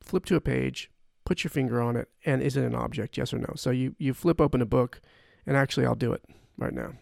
flip 0.00 0.24
to 0.26 0.36
a 0.36 0.40
page, 0.40 0.90
put 1.24 1.44
your 1.44 1.50
finger 1.50 1.80
on 1.80 1.96
it, 1.96 2.08
and 2.24 2.40
is 2.40 2.56
it 2.56 2.64
an 2.64 2.74
object? 2.74 3.18
Yes 3.18 3.34
or 3.34 3.38
no? 3.38 3.52
So 3.56 3.70
you, 3.70 3.94
you 3.98 4.14
flip 4.14 4.40
open 4.40 4.62
a 4.62 4.66
book, 4.66 5.00
and 5.44 5.56
actually, 5.56 5.84
I'll 5.84 5.94
do 5.94 6.12
it 6.12 6.24
right 6.56 6.72
now. 6.72 6.92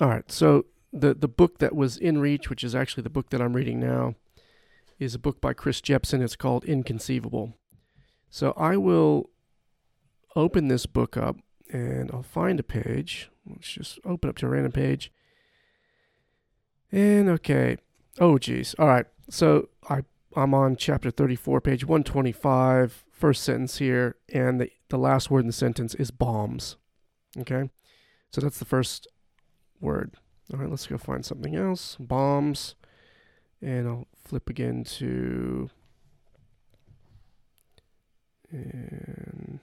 All 0.00 0.08
right, 0.08 0.30
so 0.30 0.66
the, 0.92 1.14
the 1.14 1.28
book 1.28 1.58
that 1.58 1.74
was 1.74 1.96
in 1.96 2.18
reach, 2.18 2.48
which 2.48 2.62
is 2.62 2.74
actually 2.74 3.02
the 3.02 3.10
book 3.10 3.30
that 3.30 3.42
I'm 3.42 3.54
reading 3.54 3.80
now, 3.80 4.14
is 4.98 5.14
a 5.14 5.18
book 5.18 5.40
by 5.40 5.52
Chris 5.52 5.80
Jepson. 5.80 6.22
It's 6.22 6.36
called 6.36 6.64
Inconceivable. 6.64 7.54
So 8.30 8.52
I 8.56 8.76
will 8.76 9.30
open 10.36 10.68
this 10.68 10.86
book 10.86 11.16
up 11.16 11.36
and 11.70 12.10
I'll 12.12 12.22
find 12.22 12.60
a 12.60 12.62
page. 12.62 13.30
Let's 13.48 13.68
just 13.68 13.98
open 14.04 14.30
up 14.30 14.36
to 14.38 14.46
a 14.46 14.50
random 14.50 14.72
page. 14.72 15.12
And 16.92 17.28
okay. 17.28 17.76
Oh 18.20 18.38
geez. 18.38 18.74
All 18.78 18.88
right. 18.88 19.06
So 19.30 19.68
I 19.88 20.02
I'm 20.36 20.54
on 20.54 20.76
chapter 20.76 21.10
34, 21.10 21.60
page 21.60 21.84
125, 21.84 23.04
first 23.10 23.42
sentence 23.42 23.78
here, 23.78 24.16
and 24.32 24.60
the, 24.60 24.70
the 24.88 24.98
last 24.98 25.30
word 25.30 25.40
in 25.40 25.46
the 25.46 25.52
sentence 25.52 25.94
is 25.94 26.10
bombs. 26.10 26.76
Okay? 27.38 27.70
So 28.30 28.40
that's 28.40 28.58
the 28.58 28.64
first 28.64 29.08
word. 29.80 30.14
All 30.52 30.60
right, 30.60 30.70
let's 30.70 30.86
go 30.86 30.98
find 30.98 31.24
something 31.24 31.56
else. 31.56 31.96
Bombs. 31.98 32.74
And 33.60 33.88
I'll 33.88 34.06
flip 34.24 34.48
again 34.48 34.84
to. 34.84 35.70
And 38.50 39.60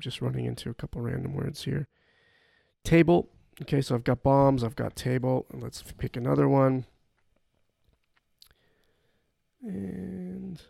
just 0.00 0.20
running 0.20 0.46
into 0.46 0.70
a 0.70 0.74
couple 0.74 1.00
random 1.00 1.34
words 1.34 1.64
here. 1.64 1.88
Table. 2.84 3.28
Okay, 3.62 3.82
so 3.82 3.94
I've 3.94 4.04
got 4.04 4.22
bombs, 4.22 4.64
I've 4.64 4.76
got 4.76 4.96
table. 4.96 5.46
Let's 5.52 5.82
pick 5.98 6.16
another 6.16 6.48
one. 6.48 6.86
And 9.62 10.62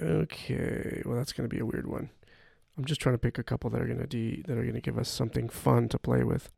okay, 0.00 1.02
well 1.04 1.16
that's 1.16 1.34
going 1.34 1.48
to 1.48 1.54
be 1.54 1.60
a 1.60 1.66
weird 1.66 1.86
one. 1.86 2.08
I'm 2.78 2.84
just 2.84 3.00
trying 3.00 3.14
to 3.14 3.18
pick 3.18 3.38
a 3.38 3.42
couple 3.42 3.68
that 3.70 3.80
are 3.80 3.86
going 3.86 3.98
to 3.98 4.06
de- 4.06 4.42
that 4.46 4.56
are 4.56 4.62
going 4.62 4.74
to 4.74 4.80
give 4.80 4.98
us 4.98 5.08
something 5.08 5.48
fun 5.48 5.88
to 5.90 5.98
play 5.98 6.24
with. 6.24 6.50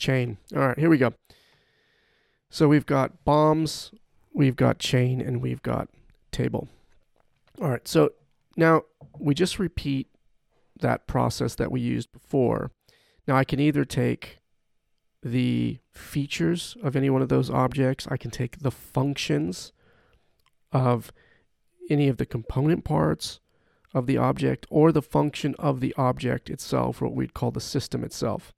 Chain. 0.00 0.38
All 0.56 0.66
right, 0.66 0.78
here 0.78 0.90
we 0.90 0.98
go. 0.98 1.12
So 2.48 2.66
we've 2.66 2.86
got 2.86 3.24
bombs, 3.24 3.92
we've 4.32 4.56
got 4.56 4.78
chain, 4.78 5.20
and 5.20 5.40
we've 5.42 5.62
got 5.62 5.88
table. 6.32 6.68
All 7.60 7.68
right, 7.68 7.86
so 7.86 8.14
now 8.56 8.82
we 9.18 9.34
just 9.34 9.58
repeat 9.58 10.08
that 10.80 11.06
process 11.06 11.54
that 11.56 11.70
we 11.70 11.80
used 11.80 12.10
before. 12.12 12.72
Now 13.28 13.36
I 13.36 13.44
can 13.44 13.60
either 13.60 13.84
take 13.84 14.38
the 15.22 15.78
features 15.92 16.76
of 16.82 16.96
any 16.96 17.10
one 17.10 17.20
of 17.20 17.28
those 17.28 17.50
objects, 17.50 18.08
I 18.10 18.16
can 18.16 18.30
take 18.30 18.60
the 18.60 18.70
functions 18.70 19.70
of 20.72 21.12
any 21.90 22.08
of 22.08 22.16
the 22.16 22.24
component 22.24 22.84
parts 22.84 23.38
of 23.92 24.06
the 24.06 24.16
object, 24.16 24.66
or 24.70 24.92
the 24.92 25.02
function 25.02 25.54
of 25.58 25.80
the 25.80 25.94
object 25.98 26.48
itself, 26.48 27.02
what 27.02 27.14
we'd 27.14 27.34
call 27.34 27.50
the 27.50 27.60
system 27.60 28.02
itself. 28.02 28.54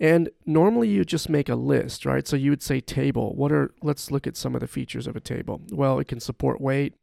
And 0.00 0.30
normally 0.44 0.88
you 0.88 1.04
just 1.04 1.28
make 1.28 1.48
a 1.48 1.54
list, 1.54 2.04
right? 2.04 2.26
So 2.26 2.36
you 2.36 2.50
would 2.50 2.62
say 2.62 2.80
table. 2.80 3.34
What 3.34 3.52
are, 3.52 3.72
let's 3.82 4.10
look 4.10 4.26
at 4.26 4.36
some 4.36 4.54
of 4.54 4.60
the 4.60 4.66
features 4.66 5.06
of 5.06 5.14
a 5.14 5.20
table. 5.20 5.60
Well, 5.70 5.98
it 6.00 6.08
can 6.08 6.20
support 6.20 6.60
weight. 6.60 6.94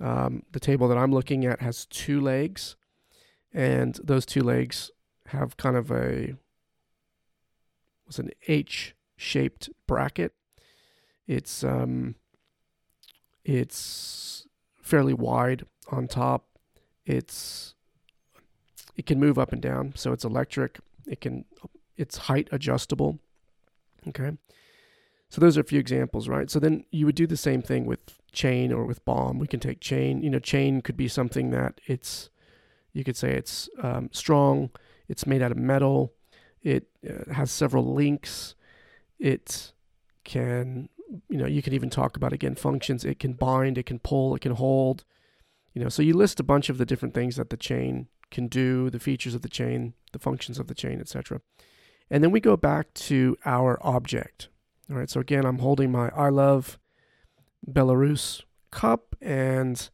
Um, 0.00 0.42
the 0.50 0.58
table 0.58 0.88
that 0.88 0.98
I'm 0.98 1.12
looking 1.12 1.44
at 1.44 1.60
has 1.60 1.86
two 1.86 2.20
legs, 2.20 2.74
and 3.54 3.98
those 4.02 4.26
two 4.26 4.42
legs 4.42 4.90
have 5.26 5.56
kind 5.56 5.76
of 5.76 5.92
a, 5.92 6.34
what's 8.04 8.18
an 8.18 8.30
H 8.48 8.96
shaped 9.16 9.70
bracket. 9.86 10.32
It's, 11.28 11.62
um, 11.62 12.16
it's 13.44 14.48
fairly 14.82 15.14
wide 15.14 15.64
on 15.92 16.08
top. 16.08 16.46
It's, 17.06 17.74
it 18.96 19.06
can 19.06 19.20
move 19.20 19.38
up 19.38 19.52
and 19.52 19.62
down, 19.62 19.92
so 19.94 20.12
it's 20.12 20.24
electric. 20.24 20.80
It 21.06 21.20
can 21.20 21.44
it's 21.96 22.16
height 22.16 22.48
adjustable. 22.52 23.18
Okay. 24.08 24.32
So 25.28 25.40
those 25.40 25.56
are 25.56 25.62
a 25.62 25.64
few 25.64 25.80
examples, 25.80 26.28
right? 26.28 26.50
So 26.50 26.58
then 26.58 26.84
you 26.90 27.06
would 27.06 27.14
do 27.14 27.26
the 27.26 27.38
same 27.38 27.62
thing 27.62 27.86
with 27.86 28.20
chain 28.32 28.70
or 28.70 28.84
with 28.84 29.04
bomb. 29.04 29.38
We 29.38 29.46
can 29.46 29.60
take 29.60 29.80
chain. 29.80 30.22
You 30.22 30.30
know, 30.30 30.38
chain 30.38 30.82
could 30.82 30.96
be 30.96 31.08
something 31.08 31.50
that 31.50 31.80
it's, 31.86 32.28
you 32.92 33.02
could 33.02 33.16
say 33.16 33.32
it's 33.32 33.68
um, 33.82 34.10
strong. 34.12 34.70
It's 35.08 35.26
made 35.26 35.40
out 35.40 35.50
of 35.50 35.56
metal. 35.56 36.12
It 36.62 36.88
uh, 37.08 37.32
has 37.32 37.50
several 37.50 37.94
links. 37.94 38.54
It 39.18 39.72
can, 40.24 40.90
you 41.28 41.38
know, 41.38 41.46
you 41.46 41.62
can 41.62 41.72
even 41.72 41.88
talk 41.88 42.16
about 42.16 42.34
again 42.34 42.54
functions. 42.54 43.04
It 43.04 43.18
can 43.18 43.32
bind. 43.32 43.78
It 43.78 43.86
can 43.86 44.00
pull. 44.00 44.34
It 44.34 44.42
can 44.42 44.52
hold. 44.52 45.04
You 45.72 45.82
know, 45.82 45.88
so 45.88 46.02
you 46.02 46.14
list 46.14 46.40
a 46.40 46.44
bunch 46.44 46.68
of 46.68 46.76
the 46.76 46.84
different 46.84 47.14
things 47.14 47.36
that 47.36 47.48
the 47.50 47.56
chain 47.56 48.08
can 48.30 48.48
do, 48.48 48.90
the 48.90 48.98
features 48.98 49.34
of 49.34 49.42
the 49.42 49.48
chain, 49.48 49.94
the 50.12 50.18
functions 50.18 50.58
of 50.58 50.66
the 50.66 50.74
chain, 50.74 51.00
etc. 51.00 51.40
And 52.10 52.22
then 52.22 52.30
we 52.30 52.40
go 52.40 52.56
back 52.56 52.92
to 52.94 53.36
our 53.44 53.78
object. 53.82 54.48
All 54.90 54.96
right, 54.96 55.08
so 55.08 55.20
again, 55.20 55.44
I'm 55.44 55.58
holding 55.58 55.90
my 55.90 56.10
I 56.10 56.28
love 56.28 56.78
Belarus 57.68 58.42
cup, 58.70 59.16
and 59.20 59.88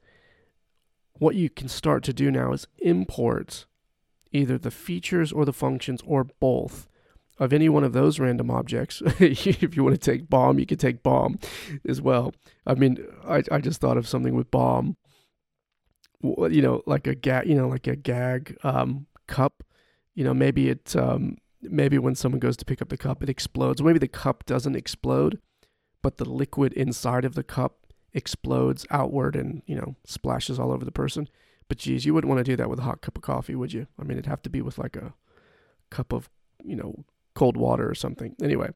what 1.14 1.34
you 1.34 1.50
can 1.50 1.68
start 1.68 2.02
to 2.04 2.12
do 2.12 2.30
now 2.30 2.52
is 2.52 2.66
import 2.78 3.66
either 4.32 4.58
the 4.58 4.70
features 4.70 5.32
or 5.32 5.44
the 5.44 5.52
functions 5.52 6.00
or 6.06 6.24
both 6.24 6.88
of 7.38 7.52
any 7.52 7.68
one 7.68 7.84
of 7.84 7.92
those 7.92 8.18
random 8.18 8.50
objects. 8.50 9.02
if 9.20 9.76
you 9.76 9.84
want 9.84 9.94
to 9.94 10.10
take 10.10 10.28
bomb, 10.28 10.58
you 10.58 10.66
can 10.66 10.78
take 10.78 11.02
bomb 11.02 11.38
as 11.88 12.00
well. 12.00 12.34
I 12.66 12.74
mean, 12.74 13.04
I, 13.26 13.42
I 13.50 13.60
just 13.60 13.80
thought 13.80 13.96
of 13.96 14.08
something 14.08 14.34
with 14.34 14.50
bomb. 14.50 14.96
You 16.20 16.62
know, 16.62 16.82
like 16.86 17.06
a 17.06 17.14
gag, 17.14 17.48
you 17.48 17.54
know, 17.54 17.68
like 17.68 17.86
a 17.86 17.94
gag 17.94 18.56
um, 18.64 19.06
cup. 19.28 19.62
You 20.14 20.24
know, 20.24 20.34
maybe 20.34 20.68
it 20.68 20.96
um, 20.96 21.36
maybe 21.62 21.98
when 21.98 22.14
someone 22.14 22.40
goes 22.40 22.56
to 22.58 22.64
pick 22.64 22.80
up 22.82 22.88
the 22.88 22.96
cup, 22.96 23.22
it 23.22 23.28
explodes. 23.28 23.82
Maybe 23.82 23.98
the 23.98 24.08
cup 24.08 24.44
doesn't 24.46 24.76
explode, 24.76 25.40
but 26.02 26.16
the 26.16 26.24
liquid 26.24 26.72
inside 26.72 27.24
of 27.24 27.34
the 27.34 27.42
cup 27.42 27.86
explodes 28.12 28.86
outward 28.90 29.36
and, 29.36 29.62
you 29.66 29.76
know, 29.76 29.96
splashes 30.04 30.58
all 30.58 30.72
over 30.72 30.84
the 30.84 30.92
person. 30.92 31.28
But 31.68 31.78
geez, 31.78 32.04
you 32.04 32.14
wouldn't 32.14 32.28
want 32.28 32.38
to 32.38 32.50
do 32.50 32.56
that 32.56 32.70
with 32.70 32.78
a 32.78 32.82
hot 32.82 33.02
cup 33.02 33.16
of 33.16 33.22
coffee, 33.22 33.54
would 33.54 33.72
you? 33.72 33.86
I 33.98 34.04
mean, 34.04 34.12
it'd 34.12 34.26
have 34.26 34.42
to 34.42 34.50
be 34.50 34.62
with 34.62 34.78
like 34.78 34.96
a 34.96 35.12
cup 35.90 36.12
of, 36.12 36.30
you 36.64 36.76
know, 36.76 37.04
cold 37.34 37.56
water 37.56 37.88
or 37.88 37.94
something. 37.94 38.34
Anyway, 38.42 38.70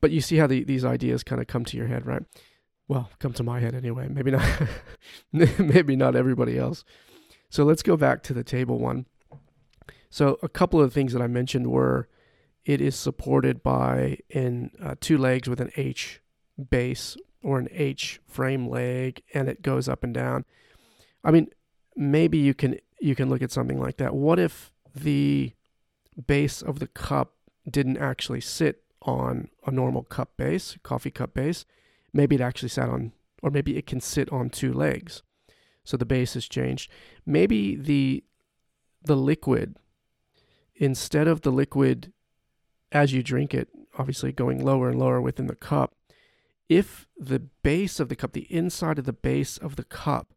but 0.00 0.10
you 0.10 0.20
see 0.20 0.36
how 0.36 0.46
the, 0.46 0.64
these 0.64 0.84
ideas 0.84 1.24
kind 1.24 1.40
of 1.40 1.48
come 1.48 1.64
to 1.64 1.76
your 1.76 1.88
head, 1.88 2.06
right? 2.06 2.22
Well, 2.88 3.10
come 3.18 3.32
to 3.34 3.42
my 3.42 3.60
head 3.60 3.74
anyway. 3.74 4.08
Maybe 4.08 4.30
not, 4.30 4.46
maybe 5.32 5.96
not 5.96 6.16
everybody 6.16 6.58
else. 6.58 6.84
So 7.50 7.64
let's 7.64 7.82
go 7.82 7.96
back 7.96 8.22
to 8.24 8.34
the 8.34 8.44
table 8.44 8.78
one. 8.78 9.06
So 10.12 10.38
a 10.42 10.48
couple 10.48 10.78
of 10.78 10.92
things 10.92 11.14
that 11.14 11.22
I 11.22 11.26
mentioned 11.26 11.68
were 11.68 12.06
it 12.66 12.82
is 12.82 12.94
supported 12.94 13.62
by 13.62 14.18
in 14.28 14.70
uh, 14.80 14.94
two 15.00 15.16
legs 15.16 15.48
with 15.48 15.58
an 15.58 15.72
H 15.74 16.20
base 16.70 17.16
or 17.42 17.58
an 17.58 17.68
H 17.72 18.20
frame 18.26 18.68
leg, 18.68 19.22
and 19.32 19.48
it 19.48 19.62
goes 19.62 19.88
up 19.88 20.04
and 20.04 20.12
down. 20.12 20.44
I 21.24 21.30
mean, 21.30 21.48
maybe 21.96 22.36
you 22.36 22.52
can 22.52 22.78
you 23.00 23.14
can 23.14 23.30
look 23.30 23.40
at 23.40 23.50
something 23.50 23.80
like 23.80 23.96
that. 23.96 24.14
What 24.14 24.38
if 24.38 24.70
the 24.94 25.54
base 26.26 26.60
of 26.60 26.78
the 26.78 26.88
cup 26.88 27.32
didn't 27.68 27.96
actually 27.96 28.42
sit 28.42 28.82
on 29.00 29.48
a 29.66 29.70
normal 29.70 30.02
cup 30.02 30.36
base, 30.36 30.76
coffee 30.82 31.10
cup 31.10 31.32
base? 31.32 31.64
Maybe 32.12 32.34
it 32.34 32.42
actually 32.42 32.68
sat 32.68 32.90
on, 32.90 33.12
or 33.42 33.50
maybe 33.50 33.78
it 33.78 33.86
can 33.86 34.02
sit 34.02 34.30
on 34.30 34.50
two 34.50 34.74
legs. 34.74 35.22
So 35.84 35.96
the 35.96 36.04
base 36.04 36.34
has 36.34 36.46
changed. 36.46 36.90
Maybe 37.24 37.76
the 37.76 38.22
the 39.02 39.16
liquid 39.16 39.78
instead 40.82 41.28
of 41.28 41.42
the 41.42 41.52
liquid 41.52 42.12
as 42.90 43.12
you 43.12 43.22
drink 43.22 43.54
it, 43.54 43.68
obviously 43.96 44.32
going 44.32 44.62
lower 44.62 44.88
and 44.88 44.98
lower 44.98 45.20
within 45.20 45.46
the 45.46 45.54
cup, 45.54 45.94
if 46.68 47.06
the 47.16 47.38
base 47.38 48.00
of 48.00 48.08
the 48.08 48.16
cup, 48.16 48.32
the 48.32 48.52
inside 48.52 48.98
of 48.98 49.04
the 49.04 49.12
base 49.12 49.56
of 49.56 49.76
the 49.76 49.84
cup, 49.84 50.34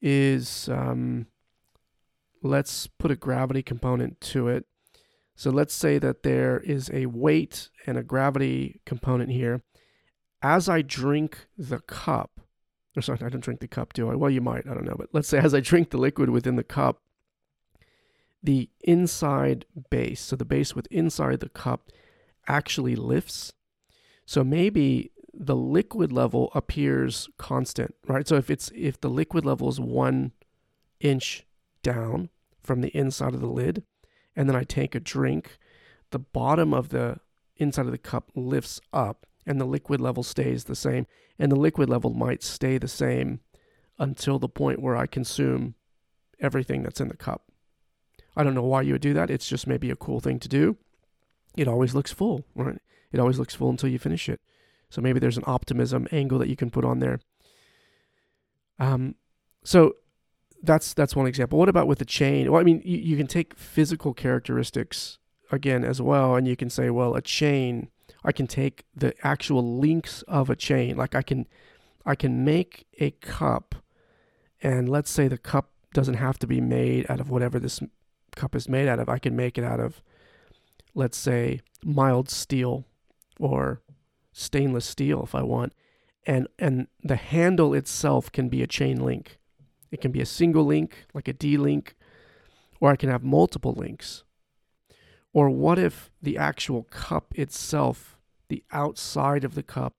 is, 0.00 0.68
um, 0.68 1.26
let's 2.44 2.86
put 2.86 3.10
a 3.10 3.16
gravity 3.16 3.60
component 3.60 4.20
to 4.20 4.46
it. 4.46 4.66
So 5.34 5.50
let's 5.50 5.74
say 5.74 5.98
that 5.98 6.22
there 6.22 6.60
is 6.60 6.88
a 6.94 7.06
weight 7.06 7.68
and 7.86 7.98
a 7.98 8.04
gravity 8.04 8.80
component 8.86 9.32
here. 9.32 9.62
As 10.42 10.68
I 10.68 10.80
drink 10.80 11.48
the 11.58 11.80
cup, 11.80 12.40
or 12.96 13.02
sorry, 13.02 13.18
I 13.20 13.28
don't 13.30 13.42
drink 13.42 13.58
the 13.58 13.66
cup, 13.66 13.94
do 13.94 14.12
I? 14.12 14.14
Well, 14.14 14.30
you 14.30 14.40
might, 14.40 14.64
I 14.68 14.74
don't 14.74 14.86
know. 14.86 14.94
But 14.96 15.08
let's 15.12 15.28
say 15.28 15.38
as 15.38 15.54
I 15.54 15.60
drink 15.60 15.90
the 15.90 15.98
liquid 15.98 16.30
within 16.30 16.54
the 16.54 16.62
cup, 16.62 17.02
the 18.46 18.70
inside 18.80 19.66
base, 19.90 20.20
so 20.20 20.36
the 20.36 20.44
base 20.44 20.74
with 20.74 20.86
inside 20.90 21.40
the 21.40 21.48
cup 21.48 21.90
actually 22.46 22.96
lifts. 22.96 23.52
So 24.24 24.42
maybe 24.42 25.10
the 25.34 25.56
liquid 25.56 26.12
level 26.12 26.50
appears 26.54 27.28
constant, 27.36 27.94
right? 28.06 28.26
So 28.26 28.36
if 28.36 28.48
it's 28.48 28.70
if 28.74 29.00
the 29.00 29.10
liquid 29.10 29.44
level 29.44 29.68
is 29.68 29.78
one 29.78 30.32
inch 31.00 31.44
down 31.82 32.30
from 32.62 32.80
the 32.80 32.96
inside 32.96 33.34
of 33.34 33.40
the 33.40 33.46
lid, 33.46 33.82
and 34.34 34.48
then 34.48 34.56
I 34.56 34.62
take 34.62 34.94
a 34.94 35.00
drink, 35.00 35.58
the 36.10 36.18
bottom 36.18 36.72
of 36.72 36.88
the 36.90 37.18
inside 37.56 37.86
of 37.86 37.92
the 37.92 37.98
cup 37.98 38.30
lifts 38.34 38.80
up 38.92 39.26
and 39.44 39.60
the 39.60 39.64
liquid 39.64 40.00
level 40.00 40.22
stays 40.22 40.64
the 40.64 40.76
same. 40.76 41.06
And 41.38 41.52
the 41.52 41.56
liquid 41.56 41.88
level 41.88 42.12
might 42.14 42.42
stay 42.42 42.78
the 42.78 42.88
same 42.88 43.40
until 43.98 44.38
the 44.38 44.48
point 44.48 44.80
where 44.80 44.96
I 44.96 45.06
consume 45.06 45.74
everything 46.40 46.82
that's 46.82 47.00
in 47.00 47.08
the 47.08 47.16
cup. 47.16 47.50
I 48.36 48.44
don't 48.44 48.54
know 48.54 48.62
why 48.62 48.82
you 48.82 48.92
would 48.92 49.02
do 49.02 49.14
that. 49.14 49.30
It's 49.30 49.48
just 49.48 49.66
maybe 49.66 49.90
a 49.90 49.96
cool 49.96 50.20
thing 50.20 50.38
to 50.40 50.48
do. 50.48 50.76
It 51.56 51.68
always 51.68 51.94
looks 51.94 52.12
full, 52.12 52.44
right? 52.54 52.78
It 53.12 53.20
always 53.20 53.38
looks 53.38 53.54
full 53.54 53.70
until 53.70 53.88
you 53.88 53.98
finish 53.98 54.28
it. 54.28 54.40
So 54.90 55.00
maybe 55.00 55.18
there's 55.18 55.38
an 55.38 55.44
optimism 55.46 56.06
angle 56.12 56.38
that 56.38 56.48
you 56.48 56.56
can 56.56 56.70
put 56.70 56.84
on 56.84 57.00
there. 57.00 57.20
Um, 58.78 59.14
so 59.64 59.96
that's 60.62 60.92
that's 60.94 61.16
one 61.16 61.26
example. 61.26 61.58
What 61.58 61.68
about 61.68 61.86
with 61.86 61.98
the 61.98 62.04
chain? 62.04 62.50
Well, 62.50 62.60
I 62.60 62.64
mean, 62.64 62.82
you, 62.84 62.98
you 62.98 63.16
can 63.16 63.26
take 63.26 63.56
physical 63.56 64.12
characteristics 64.12 65.18
again 65.50 65.84
as 65.84 66.02
well, 66.02 66.36
and 66.36 66.46
you 66.46 66.56
can 66.56 66.70
say, 66.70 66.90
well, 66.90 67.14
a 67.14 67.22
chain. 67.22 67.88
I 68.24 68.32
can 68.32 68.46
take 68.46 68.84
the 68.94 69.14
actual 69.22 69.78
links 69.78 70.22
of 70.22 70.50
a 70.50 70.56
chain. 70.56 70.96
Like 70.96 71.14
I 71.14 71.22
can, 71.22 71.46
I 72.04 72.16
can 72.16 72.44
make 72.44 72.86
a 72.98 73.12
cup, 73.12 73.76
and 74.62 74.88
let's 74.88 75.10
say 75.10 75.28
the 75.28 75.38
cup 75.38 75.70
doesn't 75.92 76.14
have 76.14 76.38
to 76.40 76.46
be 76.46 76.60
made 76.60 77.06
out 77.08 77.20
of 77.20 77.30
whatever 77.30 77.58
this 77.58 77.80
cup 78.36 78.54
is 78.54 78.68
made 78.68 78.86
out 78.86 79.00
of. 79.00 79.08
I 79.08 79.18
can 79.18 79.34
make 79.34 79.58
it 79.58 79.64
out 79.64 79.80
of, 79.80 80.02
let's 80.94 81.18
say, 81.18 81.60
mild 81.84 82.30
steel 82.30 82.84
or 83.40 83.80
stainless 84.32 84.86
steel 84.86 85.22
if 85.24 85.34
I 85.34 85.42
want. 85.42 85.72
And 86.26 86.46
and 86.58 86.88
the 87.02 87.16
handle 87.16 87.74
itself 87.74 88.30
can 88.30 88.48
be 88.48 88.62
a 88.62 88.66
chain 88.66 89.00
link. 89.00 89.38
It 89.90 90.00
can 90.00 90.12
be 90.12 90.20
a 90.20 90.26
single 90.26 90.64
link, 90.64 91.06
like 91.14 91.28
a 91.28 91.32
D 91.32 91.56
link, 91.56 91.96
or 92.80 92.90
I 92.90 92.96
can 92.96 93.08
have 93.08 93.22
multiple 93.22 93.72
links. 93.72 94.24
Or 95.32 95.50
what 95.50 95.78
if 95.78 96.10
the 96.22 96.36
actual 96.36 96.84
cup 96.84 97.32
itself, 97.36 98.16
the 98.48 98.64
outside 98.72 99.44
of 99.44 99.54
the 99.54 99.62
cup, 99.62 99.94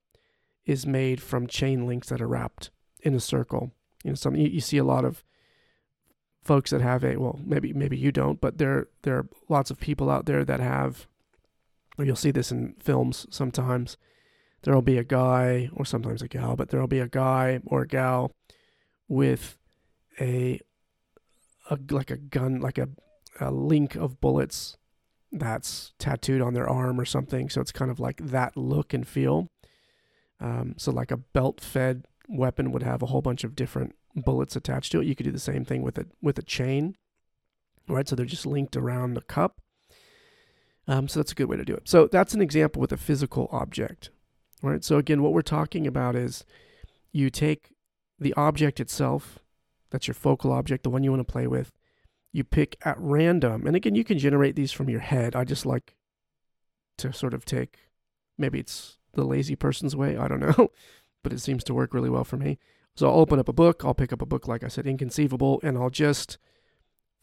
is 0.65 0.85
made 0.85 1.21
from 1.21 1.47
chain 1.47 1.87
links 1.87 2.09
that 2.09 2.21
are 2.21 2.27
wrapped 2.27 2.71
in 3.01 3.13
a 3.13 3.19
circle? 3.19 3.71
You 4.03 4.11
know, 4.11 4.15
some 4.15 4.35
you, 4.35 4.47
you 4.47 4.61
see 4.61 4.77
a 4.77 4.83
lot 4.83 5.05
of 5.05 5.23
folks 6.47 6.71
that 6.71 6.81
have 6.81 7.03
a 7.03 7.17
well 7.17 7.39
maybe 7.43 7.73
maybe 7.73 7.97
you 7.97 8.11
don't 8.11 8.39
but 8.39 8.57
there 8.57 8.87
there 9.03 9.17
are 9.17 9.27
lots 9.49 9.69
of 9.69 9.79
people 9.79 10.09
out 10.09 10.25
there 10.25 10.45
that 10.45 10.59
have 10.59 11.07
or 11.97 12.05
you'll 12.05 12.15
see 12.15 12.31
this 12.31 12.51
in 12.51 12.75
films 12.79 13.25
sometimes. 13.29 13.97
There'll 14.63 14.81
be 14.81 14.97
a 14.97 15.03
guy 15.03 15.69
or 15.73 15.85
sometimes 15.85 16.21
a 16.21 16.27
gal 16.27 16.55
but 16.55 16.69
there'll 16.69 16.87
be 16.87 16.99
a 16.99 17.07
guy 17.07 17.59
or 17.65 17.81
a 17.81 17.87
gal 17.87 18.31
with 19.07 19.57
a, 20.19 20.59
a 21.69 21.79
like 21.89 22.11
a 22.11 22.17
gun 22.17 22.59
like 22.59 22.77
a, 22.77 22.89
a 23.39 23.51
link 23.51 23.95
of 23.95 24.19
bullets 24.19 24.77
that's 25.31 25.93
tattooed 25.99 26.41
on 26.41 26.53
their 26.53 26.69
arm 26.69 26.99
or 26.99 27.05
something. 27.05 27.49
So 27.49 27.61
it's 27.61 27.71
kind 27.71 27.91
of 27.91 27.99
like 27.99 28.17
that 28.17 28.55
look 28.55 28.93
and 28.93 29.07
feel. 29.07 29.47
Um, 30.39 30.75
so 30.77 30.91
like 30.91 31.11
a 31.11 31.17
belt 31.17 31.61
fed 31.61 32.05
weapon 32.29 32.71
would 32.71 32.83
have 32.83 33.01
a 33.01 33.07
whole 33.07 33.21
bunch 33.21 33.43
of 33.43 33.55
different 33.55 33.95
bullets 34.21 34.55
attached 34.55 34.91
to 34.91 35.01
it. 35.01 35.07
You 35.07 35.15
could 35.15 35.25
do 35.25 35.31
the 35.31 35.39
same 35.39 35.65
thing 35.65 35.81
with 35.81 35.97
it 35.97 36.07
with 36.21 36.37
a 36.37 36.43
chain, 36.43 36.95
right? 37.87 38.07
So 38.07 38.15
they're 38.15 38.25
just 38.25 38.45
linked 38.45 38.75
around 38.75 39.13
the 39.13 39.21
cup. 39.21 39.61
Um, 40.87 41.07
so 41.07 41.19
that's 41.19 41.33
a 41.33 41.35
good 41.35 41.49
way 41.49 41.57
to 41.57 41.65
do 41.65 41.75
it. 41.75 41.87
So 41.89 42.07
that's 42.07 42.33
an 42.33 42.41
example 42.41 42.79
with 42.79 42.91
a 42.91 42.97
physical 42.97 43.49
object, 43.51 44.09
right? 44.61 44.83
So 44.83 44.97
again, 44.97 45.21
what 45.21 45.33
we're 45.33 45.41
talking 45.41 45.85
about 45.85 46.15
is 46.15 46.45
you 47.11 47.29
take 47.29 47.73
the 48.19 48.33
object 48.35 48.79
itself, 48.79 49.39
that's 49.89 50.07
your 50.07 50.15
focal 50.15 50.51
object, 50.51 50.83
the 50.83 50.89
one 50.89 51.03
you 51.03 51.11
want 51.11 51.25
to 51.25 51.31
play 51.31 51.47
with. 51.47 51.71
You 52.31 52.43
pick 52.43 52.77
at 52.83 52.97
random, 52.99 53.65
and 53.65 53.75
again, 53.75 53.95
you 53.95 54.03
can 54.03 54.19
generate 54.19 54.55
these 54.55 54.71
from 54.71 54.89
your 54.89 54.99
head. 54.99 55.35
I 55.35 55.43
just 55.43 55.65
like 55.65 55.95
to 56.97 57.13
sort 57.13 57.33
of 57.33 57.45
take, 57.45 57.79
maybe 58.37 58.59
it's 58.59 58.97
the 59.13 59.23
lazy 59.23 59.55
person's 59.55 59.95
way, 59.95 60.17
I 60.17 60.27
don't 60.27 60.39
know, 60.39 60.71
but 61.23 61.33
it 61.33 61.39
seems 61.39 61.63
to 61.65 61.73
work 61.73 61.93
really 61.93 62.09
well 62.09 62.23
for 62.23 62.37
me. 62.37 62.59
So 62.97 63.07
I'll 63.07 63.19
open 63.19 63.37
up 63.37 63.47
a 63.47 63.53
book, 63.53 63.85
I'll 63.85 63.93
pick 63.93 64.11
up 64.11 64.23
a 64.23 64.25
book, 64.25 64.47
like 64.47 64.63
I 64.63 64.69
said, 64.69 64.87
Inconceivable, 64.87 65.59
and 65.61 65.77
I'll 65.77 65.91
just 65.91 66.39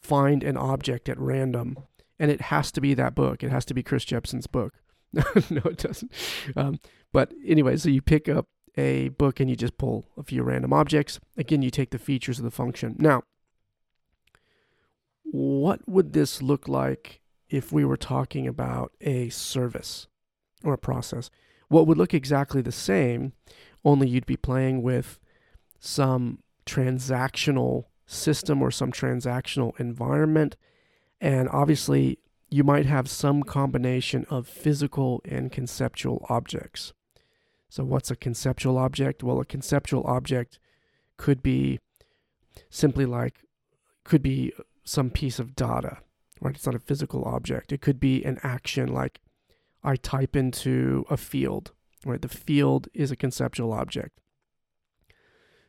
find 0.01 0.45
an 0.45 0.57
object 0.57 1.09
at 1.09 1.19
random. 1.19 1.79
And 2.17 2.31
it 2.31 2.43
has 2.43 2.71
to 2.73 2.81
be 2.81 2.95
that 2.95 3.17
book. 3.17 3.43
It 3.43 3.51
has 3.51 3.65
to 3.67 3.75
be 3.75 3.83
Chris 3.83 4.05
Jepson's 4.05 4.47
book. 4.47 4.75
no, 5.13 5.63
it 5.65 5.79
doesn't. 5.79 6.13
Um, 6.55 6.79
but 7.13 7.33
anyway, 7.45 7.77
so 7.77 7.89
you 7.89 8.01
pick 8.01 8.29
up 8.29 8.47
a 8.77 9.09
book 9.09 9.41
and 9.41 9.51
you 9.51 9.57
just 9.57 9.77
pull 9.77 10.07
a 10.17 10.23
few 10.23 10.45
random 10.45 10.73
objects. 10.73 11.19
Again, 11.37 11.63
you 11.63 11.71
take 11.71 11.91
the 11.91 11.99
features 11.99 12.39
of 12.39 12.45
the 12.45 12.53
function. 12.53 12.95
Now, 13.01 13.23
what 15.25 15.89
would 15.89 16.13
this 16.13 16.41
look 16.41 16.69
like 16.69 17.21
if 17.49 17.73
we 17.73 17.85
were 17.85 17.97
talking 17.97 18.47
about 18.47 18.93
a 19.01 19.29
service 19.31 20.07
or 20.63 20.75
a 20.75 20.79
process? 20.79 21.31
What 21.67 21.89
would 21.89 21.99
look 21.99 22.15
exactly 22.15 22.63
the 22.63 22.71
same, 22.71 23.33
only 23.85 24.09
you'd 24.09 24.27
be 24.27 24.37
playing 24.37 24.81
with 24.81 25.19
some 25.79 26.41
transactional 26.67 27.85
system 28.07 28.63
or 28.63 28.71
some 28.71 28.93
transactional 28.93 29.79
environment. 29.79 30.57
And 31.21 31.49
obviously, 31.49 32.19
you 32.51 32.65
might 32.65 32.87
have 32.87 33.09
some 33.09 33.43
combination 33.43 34.27
of 34.31 34.47
physical 34.47 35.21
and 35.25 35.51
conceptual 35.51 36.25
objects. 36.29 36.93
So, 37.69 37.85
what's 37.85 38.11
a 38.11 38.17
conceptual 38.17 38.79
object? 38.79 39.23
Well, 39.23 39.41
a 39.41 39.45
conceptual 39.45 40.05
object 40.07 40.59
could 41.17 41.43
be 41.43 41.81
simply 42.71 43.07
like, 43.07 43.45
could 44.05 44.23
be 44.23 44.53
some 44.85 45.11
piece 45.11 45.39
of 45.39 45.57
data, 45.57 45.99
right? 46.41 46.55
It's 46.55 46.67
not 46.67 46.75
a 46.75 46.81
physical 46.81 47.25
object. 47.25 47.73
It 47.73 47.81
could 47.81 47.99
be 47.99 48.23
an 48.25 48.39
action 48.43 48.93
like 48.93 49.21
I 49.83 49.97
type 49.97 50.37
into 50.37 51.05
a 51.11 51.17
field, 51.17 51.73
right? 52.05 52.23
The 52.23 52.29
field 52.29 52.89
is 52.95 53.11
a 53.11 53.17
conceptual 53.17 53.73
object. 53.73 54.21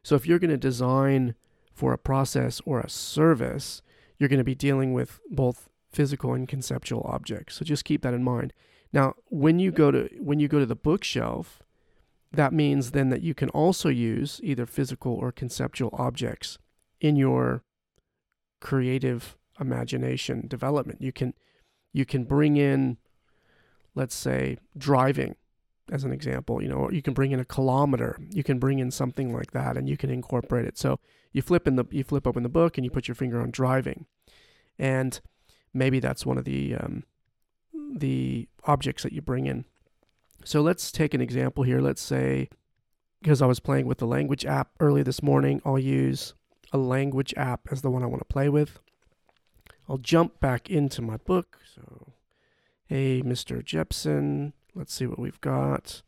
So 0.06 0.13
if 0.13 0.28
you're 0.28 0.38
going 0.38 0.52
to 0.52 0.58
design 0.58 1.34
for 1.74 1.91
a 1.91 1.98
process 1.98 2.62
or 2.63 2.80
a 2.80 2.88
service, 2.88 3.82
you're 4.20 4.30
going 4.30 4.38
to 4.38 4.44
be 4.44 4.54
dealing 4.54 4.94
with 4.94 5.20
both 5.32 5.68
physical 5.91 6.36
and 6.36 6.48
conceptual 6.48 7.02
objects. 7.10 7.56
So 7.56 7.65
just 7.65 7.86
keep 7.86 8.04
that 8.04 8.13
in 8.13 8.24
mind. 8.24 8.54
Now, 8.94 9.15
when 9.30 9.58
you 9.58 9.72
go 9.72 9.89
to 9.89 10.08
when 10.20 10.39
you 10.39 10.48
go 10.48 10.60
to 10.60 10.65
the 10.68 10.76
bookshelf, 10.76 11.63
that 12.32 12.54
means 12.54 12.91
then 12.91 13.10
that 13.10 13.24
you 13.24 13.34
can 13.34 13.50
also 13.50 13.89
use 13.89 14.39
either 14.44 14.68
physical 14.68 15.15
or 15.15 15.32
conceptual 15.32 15.89
objects 15.94 16.60
in 17.02 17.15
your 17.15 17.63
creative 18.62 19.36
imagination 19.60 20.46
development. 20.48 21.02
You 21.02 21.13
can 21.13 21.34
you 21.94 22.06
can 22.06 22.26
bring 22.26 22.58
in 22.58 22.98
let's 23.96 24.13
say 24.13 24.60
driving 24.78 25.36
as 25.91 26.04
an 26.04 26.12
example, 26.12 26.62
you 26.62 26.67
know, 26.67 26.89
you 26.89 27.02
can 27.02 27.13
bring 27.13 27.32
in 27.32 27.39
a 27.39 27.45
kilometer, 27.45 28.17
you 28.32 28.43
can 28.43 28.60
bring 28.60 28.80
in 28.80 28.91
something 28.91 29.34
like 29.34 29.52
that, 29.52 29.78
and 29.78 29.88
you 29.88 29.98
can 29.98 30.10
incorporate 30.10 30.65
it. 30.65 30.78
So 30.78 31.00
you 31.32 31.41
flip 31.41 31.67
in 31.67 31.76
the 31.76 31.86
you 31.91 32.04
flip 32.04 32.26
open 32.26 32.43
the 32.43 32.50
book 32.50 32.78
and 32.78 32.86
you 32.86 32.91
put 32.91 33.08
your 33.08 33.15
finger 33.15 33.41
on 33.41 33.52
driving, 33.52 34.06
and 34.80 35.19
maybe 35.74 36.00
that's 36.00 36.26
one 36.26 36.38
of 36.38 36.45
the 36.45 36.76
um, 36.76 37.04
the 37.95 38.48
objects 38.63 39.04
that 39.04 39.13
you 39.13 39.21
bring 39.21 39.45
in. 39.45 39.65
So 40.43 40.62
let's 40.62 40.91
take 40.91 41.13
an 41.13 41.21
example 41.21 41.63
here. 41.63 41.82
Let's 41.82 42.02
say 42.02 42.50
because 43.21 43.41
I 43.41 43.48
was 43.48 43.60
playing 43.60 43.88
with 43.88 43.98
the 43.98 44.06
language 44.06 44.45
app 44.45 44.69
early 44.80 45.02
this 45.02 45.24
morning, 45.24 45.62
I'll 45.65 45.80
use 45.80 46.36
a 46.71 46.78
language 46.78 47.34
app 47.36 47.62
as 47.71 47.82
the 47.82 47.89
one 47.89 48.04
I 48.04 48.08
want 48.08 48.21
to 48.21 48.34
play 48.34 48.50
with. 48.50 48.80
I'll 49.89 49.98
jump 49.98 50.39
back 50.39 50.69
into 50.69 51.02
my 51.02 51.17
book. 51.17 51.58
So, 51.74 52.13
hey, 52.88 53.21
Mr. 53.24 53.63
Jepson, 53.65 54.54
Let's 54.76 54.94
see 54.94 55.08
what 55.08 55.20
we've 55.20 55.40
got. 55.42 56.02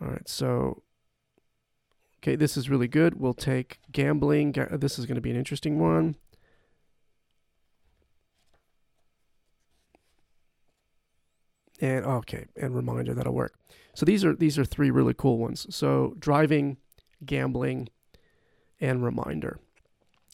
All 0.00 0.08
right, 0.08 0.28
so 0.28 0.82
okay, 2.18 2.34
this 2.34 2.56
is 2.56 2.70
really 2.70 2.88
good. 2.88 3.20
We'll 3.20 3.34
take 3.34 3.78
gambling. 3.92 4.52
This 4.72 4.98
is 4.98 5.06
going 5.06 5.16
to 5.16 5.20
be 5.20 5.30
an 5.30 5.36
interesting 5.36 5.78
one. 5.78 6.16
And 11.78 12.06
okay, 12.06 12.46
and 12.56 12.74
reminder 12.74 13.12
that'll 13.12 13.34
work. 13.34 13.54
So 13.94 14.06
these 14.06 14.24
are 14.24 14.34
these 14.34 14.58
are 14.58 14.64
three 14.64 14.90
really 14.90 15.14
cool 15.14 15.36
ones. 15.36 15.66
So 15.74 16.14
driving, 16.18 16.78
gambling, 17.24 17.90
and 18.80 19.04
reminder. 19.04 19.60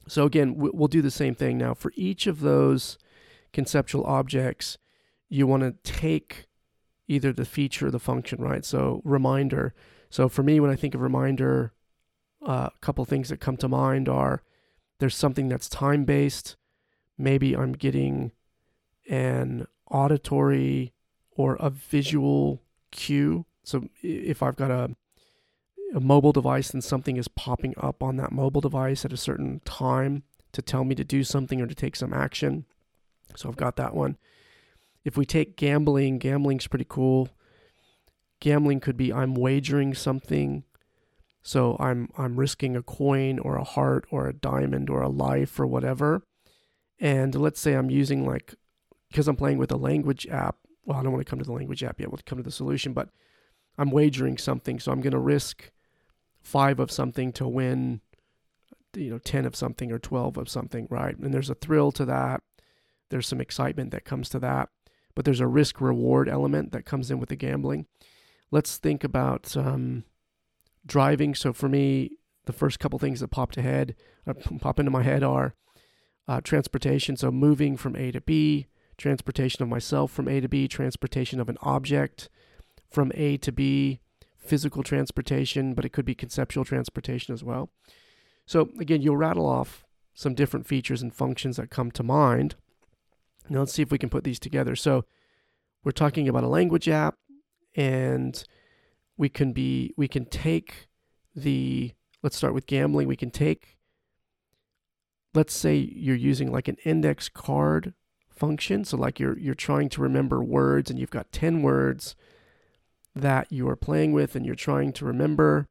So 0.07 0.25
again, 0.25 0.55
we'll 0.55 0.87
do 0.87 1.01
the 1.01 1.11
same 1.11 1.35
thing 1.35 1.57
now 1.57 1.73
for 1.73 1.91
each 1.95 2.27
of 2.27 2.39
those 2.39 2.97
conceptual 3.51 4.05
objects. 4.05 4.77
You 5.29 5.47
want 5.47 5.63
to 5.63 5.75
take 5.91 6.47
either 7.13 7.31
the 7.31 7.45
feature 7.45 7.87
or 7.87 7.91
the 7.91 7.99
function, 7.99 8.41
right? 8.41 8.65
So 8.65 9.01
reminder. 9.03 9.73
So 10.09 10.29
for 10.29 10.43
me, 10.43 10.59
when 10.59 10.71
I 10.71 10.75
think 10.75 10.95
of 10.95 11.01
reminder, 11.01 11.73
uh, 12.45 12.69
a 12.73 12.79
couple 12.81 13.05
things 13.05 13.29
that 13.29 13.39
come 13.39 13.57
to 13.57 13.67
mind 13.67 14.09
are 14.09 14.43
there's 14.99 15.15
something 15.15 15.47
that's 15.47 15.69
time 15.69 16.05
based, 16.05 16.55
maybe 17.17 17.55
I'm 17.55 17.73
getting 17.73 18.31
an 19.09 19.67
auditory 19.89 20.93
or 21.31 21.55
a 21.59 21.69
visual 21.69 22.61
cue. 22.91 23.45
So 23.63 23.89
if 24.01 24.43
I've 24.43 24.55
got 24.55 24.71
a 24.71 24.95
a 25.93 25.99
mobile 25.99 26.31
device 26.31 26.71
and 26.71 26.83
something 26.83 27.17
is 27.17 27.27
popping 27.27 27.75
up 27.77 28.01
on 28.01 28.17
that 28.17 28.31
mobile 28.31 28.61
device 28.61 29.05
at 29.05 29.13
a 29.13 29.17
certain 29.17 29.61
time 29.63 30.23
to 30.51 30.61
tell 30.61 30.83
me 30.83 30.95
to 30.95 31.03
do 31.03 31.23
something 31.23 31.61
or 31.61 31.67
to 31.67 31.75
take 31.75 31.95
some 31.95 32.13
action. 32.13 32.65
So 33.35 33.47
I've 33.47 33.55
got 33.55 33.75
that 33.75 33.93
one. 33.95 34.17
If 35.03 35.17
we 35.17 35.25
take 35.25 35.57
gambling, 35.57 36.17
gambling's 36.17 36.67
pretty 36.67 36.85
cool. 36.87 37.29
Gambling 38.39 38.79
could 38.79 38.97
be 38.97 39.11
I'm 39.11 39.35
wagering 39.35 39.93
something. 39.93 40.63
So 41.41 41.75
I'm 41.79 42.09
I'm 42.17 42.37
risking 42.37 42.75
a 42.75 42.83
coin 42.83 43.39
or 43.39 43.57
a 43.57 43.63
heart 43.63 44.05
or 44.11 44.27
a 44.27 44.33
diamond 44.33 44.89
or 44.89 45.01
a 45.01 45.09
life 45.09 45.59
or 45.59 45.67
whatever. 45.67 46.23
And 46.99 47.35
let's 47.35 47.59
say 47.59 47.73
I'm 47.73 47.89
using 47.89 48.25
like 48.25 48.55
because 49.09 49.27
I'm 49.27 49.35
playing 49.35 49.57
with 49.57 49.71
a 49.71 49.77
language 49.77 50.25
app. 50.27 50.55
Well, 50.85 50.97
I 50.97 51.03
don't 51.03 51.11
want 51.11 51.25
to 51.25 51.29
come 51.29 51.39
to 51.39 51.45
the 51.45 51.53
language 51.53 51.83
app 51.83 51.99
yet. 51.99 52.11
We'll 52.11 52.19
come 52.25 52.37
to 52.37 52.43
the 52.43 52.51
solution, 52.51 52.93
but 52.93 53.09
I'm 53.77 53.91
wagering 53.91 54.37
something. 54.37 54.79
So 54.79 54.91
I'm 54.91 55.01
going 55.01 55.11
to 55.11 55.19
risk 55.19 55.71
five 56.41 56.79
of 56.79 56.91
something 56.91 57.31
to 57.33 57.47
win, 57.47 58.01
you 58.95 59.09
know, 59.09 59.17
10 59.17 59.45
of 59.45 59.55
something 59.55 59.91
or 59.91 59.99
12 59.99 60.37
of 60.37 60.49
something, 60.49 60.87
right? 60.89 61.17
And 61.17 61.33
there's 61.33 61.49
a 61.49 61.55
thrill 61.55 61.91
to 61.93 62.05
that. 62.05 62.41
There's 63.09 63.27
some 63.27 63.41
excitement 63.41 63.91
that 63.91 64.05
comes 64.05 64.29
to 64.29 64.39
that, 64.39 64.69
but 65.15 65.25
there's 65.25 65.39
a 65.39 65.47
risk 65.47 65.81
reward 65.81 66.27
element 66.29 66.71
that 66.71 66.85
comes 66.85 67.11
in 67.11 67.19
with 67.19 67.29
the 67.29 67.35
gambling. 67.35 67.85
Let's 68.51 68.77
think 68.77 69.03
about 69.03 69.55
um, 69.57 70.03
driving. 70.85 71.35
So 71.35 71.53
for 71.53 71.69
me, 71.69 72.17
the 72.45 72.53
first 72.53 72.79
couple 72.79 72.99
things 72.99 73.19
that 73.19 73.29
popped 73.29 73.57
ahead, 73.57 73.95
uh, 74.27 74.33
pop 74.59 74.79
into 74.79 74.91
my 74.91 75.03
head 75.03 75.23
are 75.23 75.55
uh, 76.27 76.41
transportation. 76.41 77.17
So 77.17 77.31
moving 77.31 77.77
from 77.77 77.95
A 77.95 78.11
to 78.11 78.21
B, 78.21 78.67
transportation 78.97 79.63
of 79.63 79.69
myself 79.69 80.11
from 80.11 80.27
A 80.27 80.39
to 80.41 80.47
B, 80.47 80.67
transportation 80.67 81.39
of 81.39 81.49
an 81.49 81.57
object 81.61 82.29
from 82.89 83.11
A 83.15 83.37
to 83.37 83.51
B, 83.51 83.99
physical 84.37 84.83
transportation, 84.83 85.73
but 85.73 85.85
it 85.85 85.93
could 85.93 86.05
be 86.05 86.15
conceptual 86.15 86.65
transportation 86.65 87.33
as 87.33 87.43
well. 87.43 87.71
So, 88.45 88.69
again, 88.79 89.01
you'll 89.01 89.17
rattle 89.17 89.45
off 89.45 89.85
some 90.13 90.35
different 90.35 90.67
features 90.67 91.01
and 91.01 91.13
functions 91.13 91.57
that 91.57 91.69
come 91.69 91.91
to 91.91 92.03
mind. 92.03 92.55
Now, 93.49 93.59
let's 93.59 93.73
see 93.73 93.81
if 93.81 93.91
we 93.91 93.97
can 93.97 94.09
put 94.09 94.23
these 94.23 94.39
together. 94.39 94.75
So, 94.75 95.05
we're 95.83 95.91
talking 95.91 96.29
about 96.29 96.43
a 96.43 96.47
language 96.47 96.87
app, 96.87 97.15
and 97.75 98.43
we 99.17 99.29
can 99.29 99.53
be 99.53 99.93
we 99.97 100.07
can 100.07 100.25
take 100.25 100.87
the 101.35 101.93
let's 102.21 102.37
start 102.37 102.53
with 102.53 102.67
gambling. 102.67 103.07
We 103.07 103.15
can 103.15 103.31
take 103.31 103.77
let's 105.33 105.53
say 105.53 105.75
you're 105.75 106.15
using 106.15 106.51
like 106.51 106.67
an 106.67 106.77
index 106.85 107.29
card 107.29 107.93
function. 108.29 108.85
So 108.85 108.97
like 108.97 109.19
you're 109.19 109.37
you're 109.37 109.55
trying 109.55 109.89
to 109.89 110.01
remember 110.01 110.43
words 110.43 110.89
and 110.89 110.99
you've 110.99 111.09
got 111.09 111.31
10 111.31 111.61
words 111.61 112.15
that 113.15 113.51
you 113.51 113.69
are 113.69 113.75
playing 113.75 114.11
with 114.11 114.35
and 114.35 114.45
you're 114.45 114.55
trying 114.55 114.93
to 114.93 115.05
remember. 115.05 115.67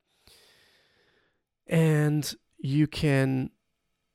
And 1.66 2.32
you 2.58 2.86
can, 2.86 3.50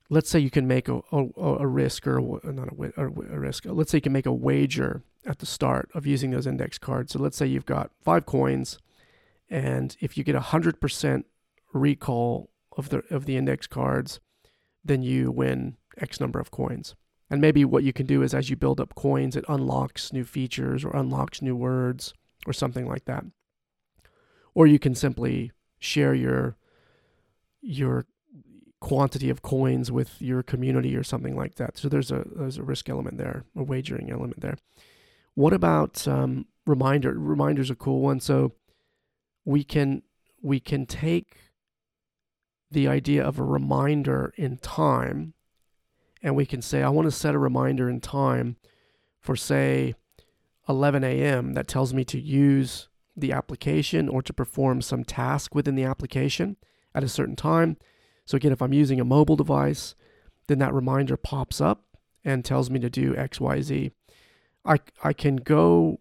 let's 0.09 0.29
say 0.29 0.39
you 0.39 0.49
can 0.49 0.67
make 0.67 0.87
a, 0.87 1.01
a, 1.11 1.27
a 1.37 1.67
risk 1.67 2.07
or 2.07 2.17
a, 2.17 2.51
not 2.51 2.69
a, 2.69 3.01
a 3.01 3.07
risk, 3.39 3.65
let's 3.65 3.91
say 3.91 3.97
you 3.97 4.01
can 4.01 4.13
make 4.13 4.25
a 4.25 4.33
wager 4.33 5.03
at 5.25 5.39
the 5.39 5.45
start 5.45 5.89
of 5.93 6.05
using 6.05 6.31
those 6.31 6.47
index 6.47 6.77
cards. 6.77 7.13
So 7.13 7.19
let's 7.19 7.37
say 7.37 7.45
you've 7.45 7.65
got 7.65 7.91
five 8.01 8.25
coins, 8.25 8.79
and 9.49 9.95
if 9.99 10.17
you 10.17 10.23
get 10.23 10.35
a 10.35 10.39
100% 10.39 11.23
recall 11.73 12.49
of 12.75 12.89
the, 12.89 13.03
of 13.09 13.25
the 13.25 13.37
index 13.37 13.67
cards, 13.67 14.19
then 14.83 15.01
you 15.01 15.31
win 15.31 15.77
X 15.97 16.19
number 16.19 16.39
of 16.39 16.51
coins. 16.51 16.95
And 17.29 17.41
maybe 17.41 17.65
what 17.65 17.83
you 17.83 17.91
can 17.91 18.05
do 18.05 18.21
is 18.21 18.33
as 18.33 18.49
you 18.49 18.55
build 18.55 18.79
up 18.79 18.95
coins, 18.95 19.35
it 19.35 19.43
unlocks 19.49 20.13
new 20.13 20.23
features 20.23 20.85
or 20.85 20.95
unlocks 20.95 21.41
new 21.41 21.55
words 21.55 22.13
or 22.45 22.53
something 22.53 22.87
like 22.87 23.05
that. 23.05 23.25
Or 24.53 24.65
you 24.65 24.79
can 24.79 24.95
simply 24.95 25.51
share 25.79 26.13
your 26.13 26.55
your 27.61 28.05
quantity 28.87 29.29
of 29.29 29.41
coins 29.41 29.91
with 29.91 30.21
your 30.21 30.41
community 30.41 30.95
or 30.95 31.03
something 31.03 31.35
like 31.35 31.55
that. 31.55 31.77
So 31.77 31.89
there's 31.89 32.09
a 32.09 32.23
there's 32.33 32.57
a 32.57 32.63
risk 32.63 32.87
element 32.87 33.17
there, 33.17 33.43
a 33.53 33.61
wagering 33.61 34.09
element 34.09 34.39
there. 34.39 34.55
What 35.35 35.51
about 35.51 36.07
um, 36.07 36.45
reminder? 36.65 37.13
Reminders 37.13 37.69
a 37.69 37.75
cool 37.75 37.99
one. 37.99 38.21
So 38.21 38.53
we 39.43 39.65
can 39.65 40.03
we 40.41 40.61
can 40.61 40.85
take 40.85 41.35
the 42.71 42.87
idea 42.87 43.21
of 43.21 43.37
a 43.37 43.43
reminder 43.43 44.33
in 44.37 44.55
time, 44.57 45.33
and 46.23 46.33
we 46.37 46.45
can 46.45 46.61
say 46.61 46.81
I 46.81 46.87
want 46.87 47.07
to 47.07 47.11
set 47.11 47.35
a 47.35 47.39
reminder 47.39 47.89
in 47.89 47.99
time 47.99 48.55
for 49.19 49.35
say 49.35 49.95
11 50.69 51.03
a.m. 51.03 51.55
that 51.55 51.67
tells 51.67 51.93
me 51.93 52.05
to 52.05 52.17
use 52.17 52.87
the 53.17 53.33
application 53.33 54.07
or 54.07 54.21
to 54.21 54.31
perform 54.31 54.81
some 54.81 55.03
task 55.03 55.53
within 55.53 55.75
the 55.75 55.83
application 55.83 56.55
at 56.95 57.03
a 57.03 57.09
certain 57.09 57.35
time. 57.35 57.75
So, 58.27 58.35
again, 58.35 58.51
if 58.51 58.61
I'm 58.61 58.73
using 58.73 58.99
a 58.99 59.05
mobile 59.05 59.35
device, 59.35 59.95
then 60.47 60.59
that 60.59 60.73
reminder 60.73 61.17
pops 61.17 61.59
up 61.59 61.85
and 62.23 62.45
tells 62.45 62.69
me 62.69 62.79
to 62.79 62.89
do 62.89 63.15
X, 63.15 63.41
Y, 63.41 63.61
Z. 63.61 63.91
I, 64.63 64.79
I 65.03 65.13
can 65.13 65.37
go, 65.37 65.99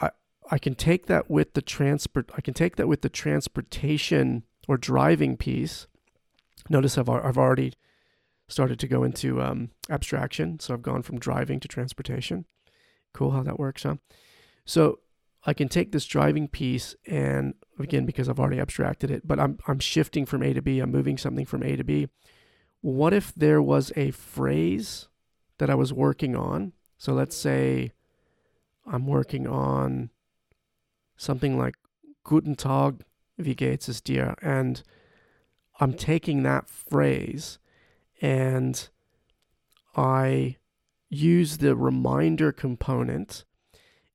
I, 0.00 0.10
I 0.50 0.58
can 0.58 0.74
take 0.74 1.06
that 1.06 1.30
with 1.30 1.54
the 1.54 1.62
transport, 1.62 2.30
I 2.36 2.42
can 2.42 2.52
take 2.52 2.76
that 2.76 2.88
with 2.88 3.00
the 3.00 3.08
transportation 3.08 4.42
or 4.68 4.76
driving 4.76 5.36
piece. 5.36 5.86
Notice 6.68 6.98
I've, 6.98 7.08
I've 7.08 7.38
already 7.38 7.74
started 8.48 8.78
to 8.80 8.88
go 8.88 9.04
into 9.04 9.40
um, 9.40 9.70
abstraction. 9.88 10.58
So 10.60 10.74
I've 10.74 10.82
gone 10.82 11.02
from 11.02 11.18
driving 11.18 11.60
to 11.60 11.68
transportation. 11.68 12.44
Cool 13.12 13.30
how 13.30 13.42
that 13.42 13.58
works, 13.58 13.84
huh? 13.84 13.96
So 14.64 14.98
I 15.46 15.52
can 15.52 15.68
take 15.68 15.92
this 15.92 16.06
driving 16.06 16.48
piece 16.48 16.96
and 17.06 17.54
again 17.78 18.06
because 18.06 18.28
I've 18.28 18.40
already 18.40 18.60
abstracted 18.60 19.10
it, 19.10 19.26
but 19.26 19.38
I'm 19.38 19.58
I'm 19.68 19.78
shifting 19.78 20.26
from 20.26 20.42
A 20.42 20.52
to 20.54 20.62
B, 20.62 20.80
I'm 20.80 20.90
moving 20.90 21.18
something 21.18 21.46
from 21.46 21.62
A 21.62 21.76
to 21.76 21.84
B. 21.84 22.08
What 22.80 23.12
if 23.12 23.34
there 23.34 23.62
was 23.62 23.92
a 23.96 24.10
phrase 24.10 25.08
that 25.58 25.70
I 25.70 25.74
was 25.74 25.92
working 25.92 26.36
on? 26.36 26.72
So 26.98 27.12
let's 27.12 27.36
say 27.36 27.92
I'm 28.86 29.06
working 29.06 29.46
on 29.46 30.10
something 31.16 31.58
like 31.58 31.76
Guten 32.24 32.54
Tag, 32.54 33.02
wie 33.38 33.54
geht's 33.54 33.88
es 33.88 34.00
dir? 34.00 34.34
And 34.42 34.82
I'm 35.80 35.94
taking 35.94 36.42
that 36.42 36.68
phrase 36.68 37.58
and 38.20 38.88
I 39.96 40.56
use 41.08 41.58
the 41.58 41.76
reminder 41.76 42.52
component. 42.52 43.44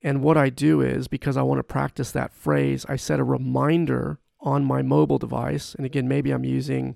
And 0.02 0.22
what 0.22 0.38
I 0.38 0.50
do 0.50 0.82
is 0.82 1.08
because 1.08 1.36
I 1.38 1.42
want 1.42 1.60
to 1.60 1.64
practice 1.64 2.12
that 2.12 2.34
phrase, 2.34 2.86
I 2.88 2.96
set 2.96 3.20
a 3.20 3.24
reminder 3.24 4.20
on 4.40 4.64
my 4.64 4.82
mobile 4.82 5.18
device. 5.18 5.76
And 5.76 5.86
again, 5.86 6.08
maybe 6.08 6.32
I'm 6.32 6.46
using 6.46 6.96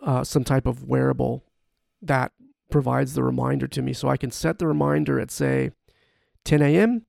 uh, 0.00 0.22
some 0.22 0.44
type 0.44 0.66
of 0.66 0.84
wearable 0.84 1.44
that 2.00 2.32
provides 2.70 3.14
the 3.14 3.22
reminder 3.22 3.66
to 3.66 3.82
me. 3.82 3.92
So 3.92 4.08
I 4.08 4.16
can 4.16 4.30
set 4.30 4.58
the 4.58 4.68
reminder 4.68 5.18
at, 5.18 5.30
say, 5.30 5.72
10 6.44 6.62
a.m. 6.62 7.06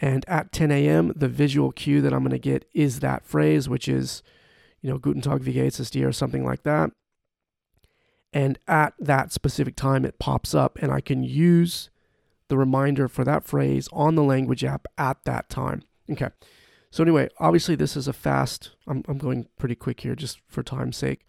And 0.00 0.24
at 0.26 0.52
10 0.52 0.70
a.m., 0.70 1.12
the 1.14 1.28
visual 1.28 1.72
cue 1.72 2.00
that 2.00 2.14
I'm 2.14 2.20
going 2.20 2.30
to 2.30 2.38
get 2.38 2.64
is 2.72 3.00
that 3.00 3.26
phrase, 3.26 3.68
which 3.68 3.86
is, 3.86 4.22
you 4.80 4.88
know, 4.88 4.96
Guten 4.96 5.20
Tag, 5.20 5.42
wie 5.42 5.52
geht's 5.52 5.90
dir, 5.90 6.08
or 6.08 6.12
something 6.12 6.44
like 6.44 6.62
that 6.62 6.92
and 8.32 8.58
at 8.68 8.94
that 8.98 9.32
specific 9.32 9.76
time 9.76 10.04
it 10.04 10.18
pops 10.18 10.54
up 10.54 10.78
and 10.80 10.92
I 10.92 11.00
can 11.00 11.22
use 11.22 11.90
the 12.50 12.58
reminder 12.58 13.08
for 13.08 13.24
that 13.24 13.44
phrase 13.44 13.88
on 13.92 14.14
the 14.14 14.22
language 14.22 14.64
app 14.64 14.86
at 14.98 15.24
that 15.24 15.48
time. 15.48 15.82
Okay. 16.10 16.28
So 16.90 17.02
anyway, 17.02 17.28
obviously 17.38 17.76
this 17.76 17.96
is 17.96 18.08
a 18.08 18.12
fast 18.12 18.72
I'm 18.86 19.02
I'm 19.08 19.18
going 19.18 19.46
pretty 19.58 19.76
quick 19.76 20.00
here 20.00 20.14
just 20.14 20.40
for 20.48 20.62
time's 20.62 20.98
sake. 20.98 21.24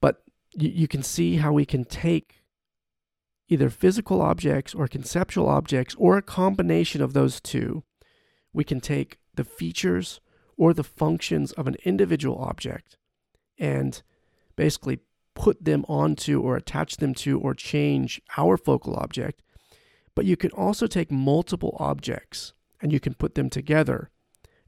But 0.00 0.22
you, 0.54 0.70
you 0.70 0.88
can 0.88 1.02
see 1.02 1.36
how 1.36 1.52
we 1.52 1.66
can 1.66 1.84
take 1.84 2.44
either 3.48 3.68
physical 3.68 4.22
objects 4.22 4.72
or 4.74 4.88
conceptual 4.88 5.48
objects 5.48 5.94
or 5.98 6.16
a 6.16 6.22
combination 6.22 7.02
of 7.02 7.12
those 7.12 7.40
two. 7.40 7.82
We 8.52 8.64
can 8.64 8.80
take 8.80 9.18
the 9.34 9.44
features 9.44 10.20
or 10.56 10.72
the 10.72 10.84
functions 10.84 11.52
of 11.52 11.66
an 11.66 11.76
individual 11.84 12.38
object 12.38 12.96
and 13.58 14.00
basically 14.56 15.00
put 15.34 15.64
them 15.64 15.84
onto 15.88 16.40
or 16.40 16.56
attach 16.56 16.98
them 16.98 17.12
to 17.12 17.38
or 17.40 17.54
change 17.54 18.22
our 18.36 18.56
focal 18.56 18.94
object, 18.94 19.42
but 20.14 20.24
you 20.24 20.36
can 20.36 20.50
also 20.52 20.86
take 20.86 21.10
multiple 21.10 21.76
objects 21.78 22.52
and 22.80 22.92
you 22.92 23.00
can 23.00 23.14
put 23.14 23.34
them 23.34 23.50
together 23.50 24.10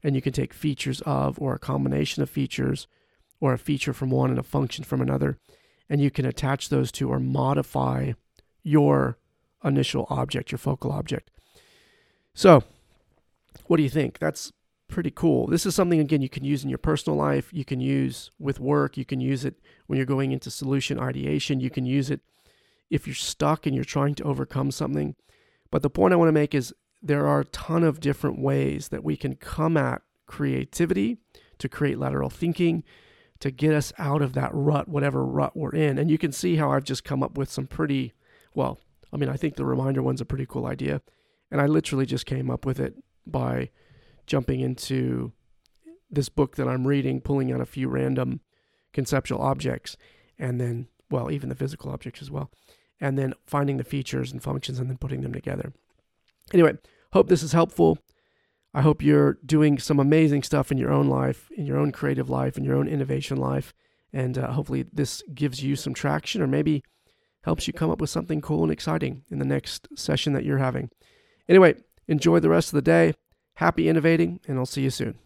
and 0.03 0.15
you 0.15 0.21
can 0.21 0.33
take 0.33 0.53
features 0.53 1.01
of 1.01 1.39
or 1.41 1.53
a 1.53 1.59
combination 1.59 2.23
of 2.23 2.29
features 2.29 2.87
or 3.39 3.53
a 3.53 3.57
feature 3.57 3.93
from 3.93 4.09
one 4.09 4.29
and 4.29 4.39
a 4.39 4.43
function 4.43 4.83
from 4.83 5.01
another 5.01 5.37
and 5.89 6.01
you 6.01 6.11
can 6.11 6.25
attach 6.25 6.69
those 6.69 6.91
to 6.91 7.09
or 7.09 7.19
modify 7.19 8.13
your 8.63 9.17
initial 9.63 10.05
object, 10.09 10.51
your 10.51 10.59
focal 10.59 10.91
object. 10.91 11.31
So, 12.33 12.63
what 13.65 13.77
do 13.77 13.83
you 13.83 13.89
think? 13.89 14.19
That's 14.19 14.51
pretty 14.87 15.11
cool. 15.11 15.47
This 15.47 15.65
is 15.65 15.75
something, 15.75 15.99
again, 15.99 16.21
you 16.21 16.29
can 16.29 16.43
use 16.43 16.63
in 16.63 16.69
your 16.69 16.77
personal 16.77 17.17
life. 17.17 17.49
You 17.51 17.65
can 17.65 17.79
use 17.79 18.31
with 18.39 18.59
work. 18.59 18.97
You 18.97 19.05
can 19.05 19.19
use 19.19 19.45
it 19.45 19.55
when 19.87 19.97
you're 19.97 20.05
going 20.05 20.31
into 20.31 20.51
solution 20.51 20.99
ideation. 20.99 21.59
You 21.59 21.69
can 21.69 21.85
use 21.85 22.09
it 22.09 22.21
if 22.89 23.07
you're 23.07 23.15
stuck 23.15 23.65
and 23.65 23.75
you're 23.75 23.83
trying 23.83 24.15
to 24.15 24.23
overcome 24.23 24.71
something. 24.71 25.15
But 25.71 25.81
the 25.81 25.89
point 25.89 26.13
I 26.13 26.17
want 26.17 26.29
to 26.29 26.33
make 26.33 26.55
is 26.55 26.73
there 27.01 27.27
are 27.27 27.41
a 27.41 27.45
ton 27.45 27.83
of 27.83 27.99
different 27.99 28.39
ways 28.39 28.89
that 28.89 29.03
we 29.03 29.15
can 29.15 29.35
come 29.35 29.77
at 29.77 30.01
creativity 30.25 31.17
to 31.59 31.69
create 31.69 31.97
lateral 31.97 32.29
thinking, 32.29 32.83
to 33.39 33.51
get 33.51 33.73
us 33.73 33.93
out 33.97 34.21
of 34.21 34.33
that 34.33 34.49
rut, 34.53 34.87
whatever 34.87 35.25
rut 35.25 35.55
we're 35.55 35.75
in. 35.75 35.97
And 35.97 36.09
you 36.09 36.17
can 36.17 36.31
see 36.31 36.55
how 36.55 36.71
I've 36.71 36.83
just 36.83 37.03
come 37.03 37.21
up 37.21 37.37
with 37.37 37.51
some 37.51 37.67
pretty, 37.67 38.13
well, 38.53 38.79
I 39.13 39.17
mean, 39.17 39.29
I 39.29 39.37
think 39.37 39.55
the 39.55 39.65
reminder 39.65 40.01
one's 40.01 40.21
a 40.21 40.25
pretty 40.25 40.45
cool 40.45 40.65
idea. 40.65 41.01
And 41.51 41.61
I 41.61 41.65
literally 41.65 42.05
just 42.05 42.25
came 42.25 42.49
up 42.49 42.65
with 42.65 42.79
it 42.79 42.95
by 43.25 43.69
jumping 44.25 44.59
into 44.59 45.31
this 46.09 46.29
book 46.29 46.55
that 46.55 46.67
I'm 46.67 46.87
reading, 46.87 47.21
pulling 47.21 47.51
out 47.51 47.61
a 47.61 47.65
few 47.65 47.87
random 47.87 48.41
conceptual 48.93 49.41
objects, 49.41 49.97
and 50.39 50.59
then, 50.59 50.87
well, 51.09 51.31
even 51.31 51.49
the 51.49 51.55
physical 51.55 51.91
objects 51.91 52.21
as 52.21 52.31
well, 52.31 52.51
and 52.99 53.17
then 53.17 53.33
finding 53.45 53.77
the 53.77 53.83
features 53.83 54.31
and 54.31 54.41
functions 54.41 54.79
and 54.79 54.89
then 54.89 54.97
putting 54.97 55.21
them 55.21 55.33
together. 55.33 55.73
Anyway, 56.53 56.77
hope 57.13 57.27
this 57.27 57.43
is 57.43 57.53
helpful. 57.53 57.97
I 58.73 58.81
hope 58.81 59.01
you're 59.01 59.37
doing 59.45 59.79
some 59.79 59.99
amazing 59.99 60.43
stuff 60.43 60.71
in 60.71 60.77
your 60.77 60.91
own 60.91 61.07
life, 61.07 61.49
in 61.55 61.65
your 61.65 61.77
own 61.77 61.91
creative 61.91 62.29
life, 62.29 62.57
in 62.57 62.63
your 62.63 62.75
own 62.75 62.87
innovation 62.87 63.37
life. 63.37 63.73
And 64.13 64.37
uh, 64.37 64.51
hopefully, 64.51 64.85
this 64.91 65.23
gives 65.33 65.63
you 65.63 65.75
some 65.75 65.93
traction 65.93 66.41
or 66.41 66.47
maybe 66.47 66.83
helps 67.43 67.67
you 67.67 67.73
come 67.73 67.89
up 67.89 68.01
with 68.01 68.09
something 68.09 68.41
cool 68.41 68.63
and 68.63 68.71
exciting 68.71 69.23
in 69.29 69.39
the 69.39 69.45
next 69.45 69.87
session 69.95 70.33
that 70.33 70.45
you're 70.45 70.57
having. 70.57 70.89
Anyway, 71.47 71.75
enjoy 72.07 72.39
the 72.39 72.49
rest 72.49 72.69
of 72.69 72.75
the 72.75 72.81
day. 72.81 73.13
Happy 73.55 73.89
innovating, 73.89 74.39
and 74.47 74.57
I'll 74.57 74.65
see 74.65 74.83
you 74.83 74.89
soon. 74.89 75.17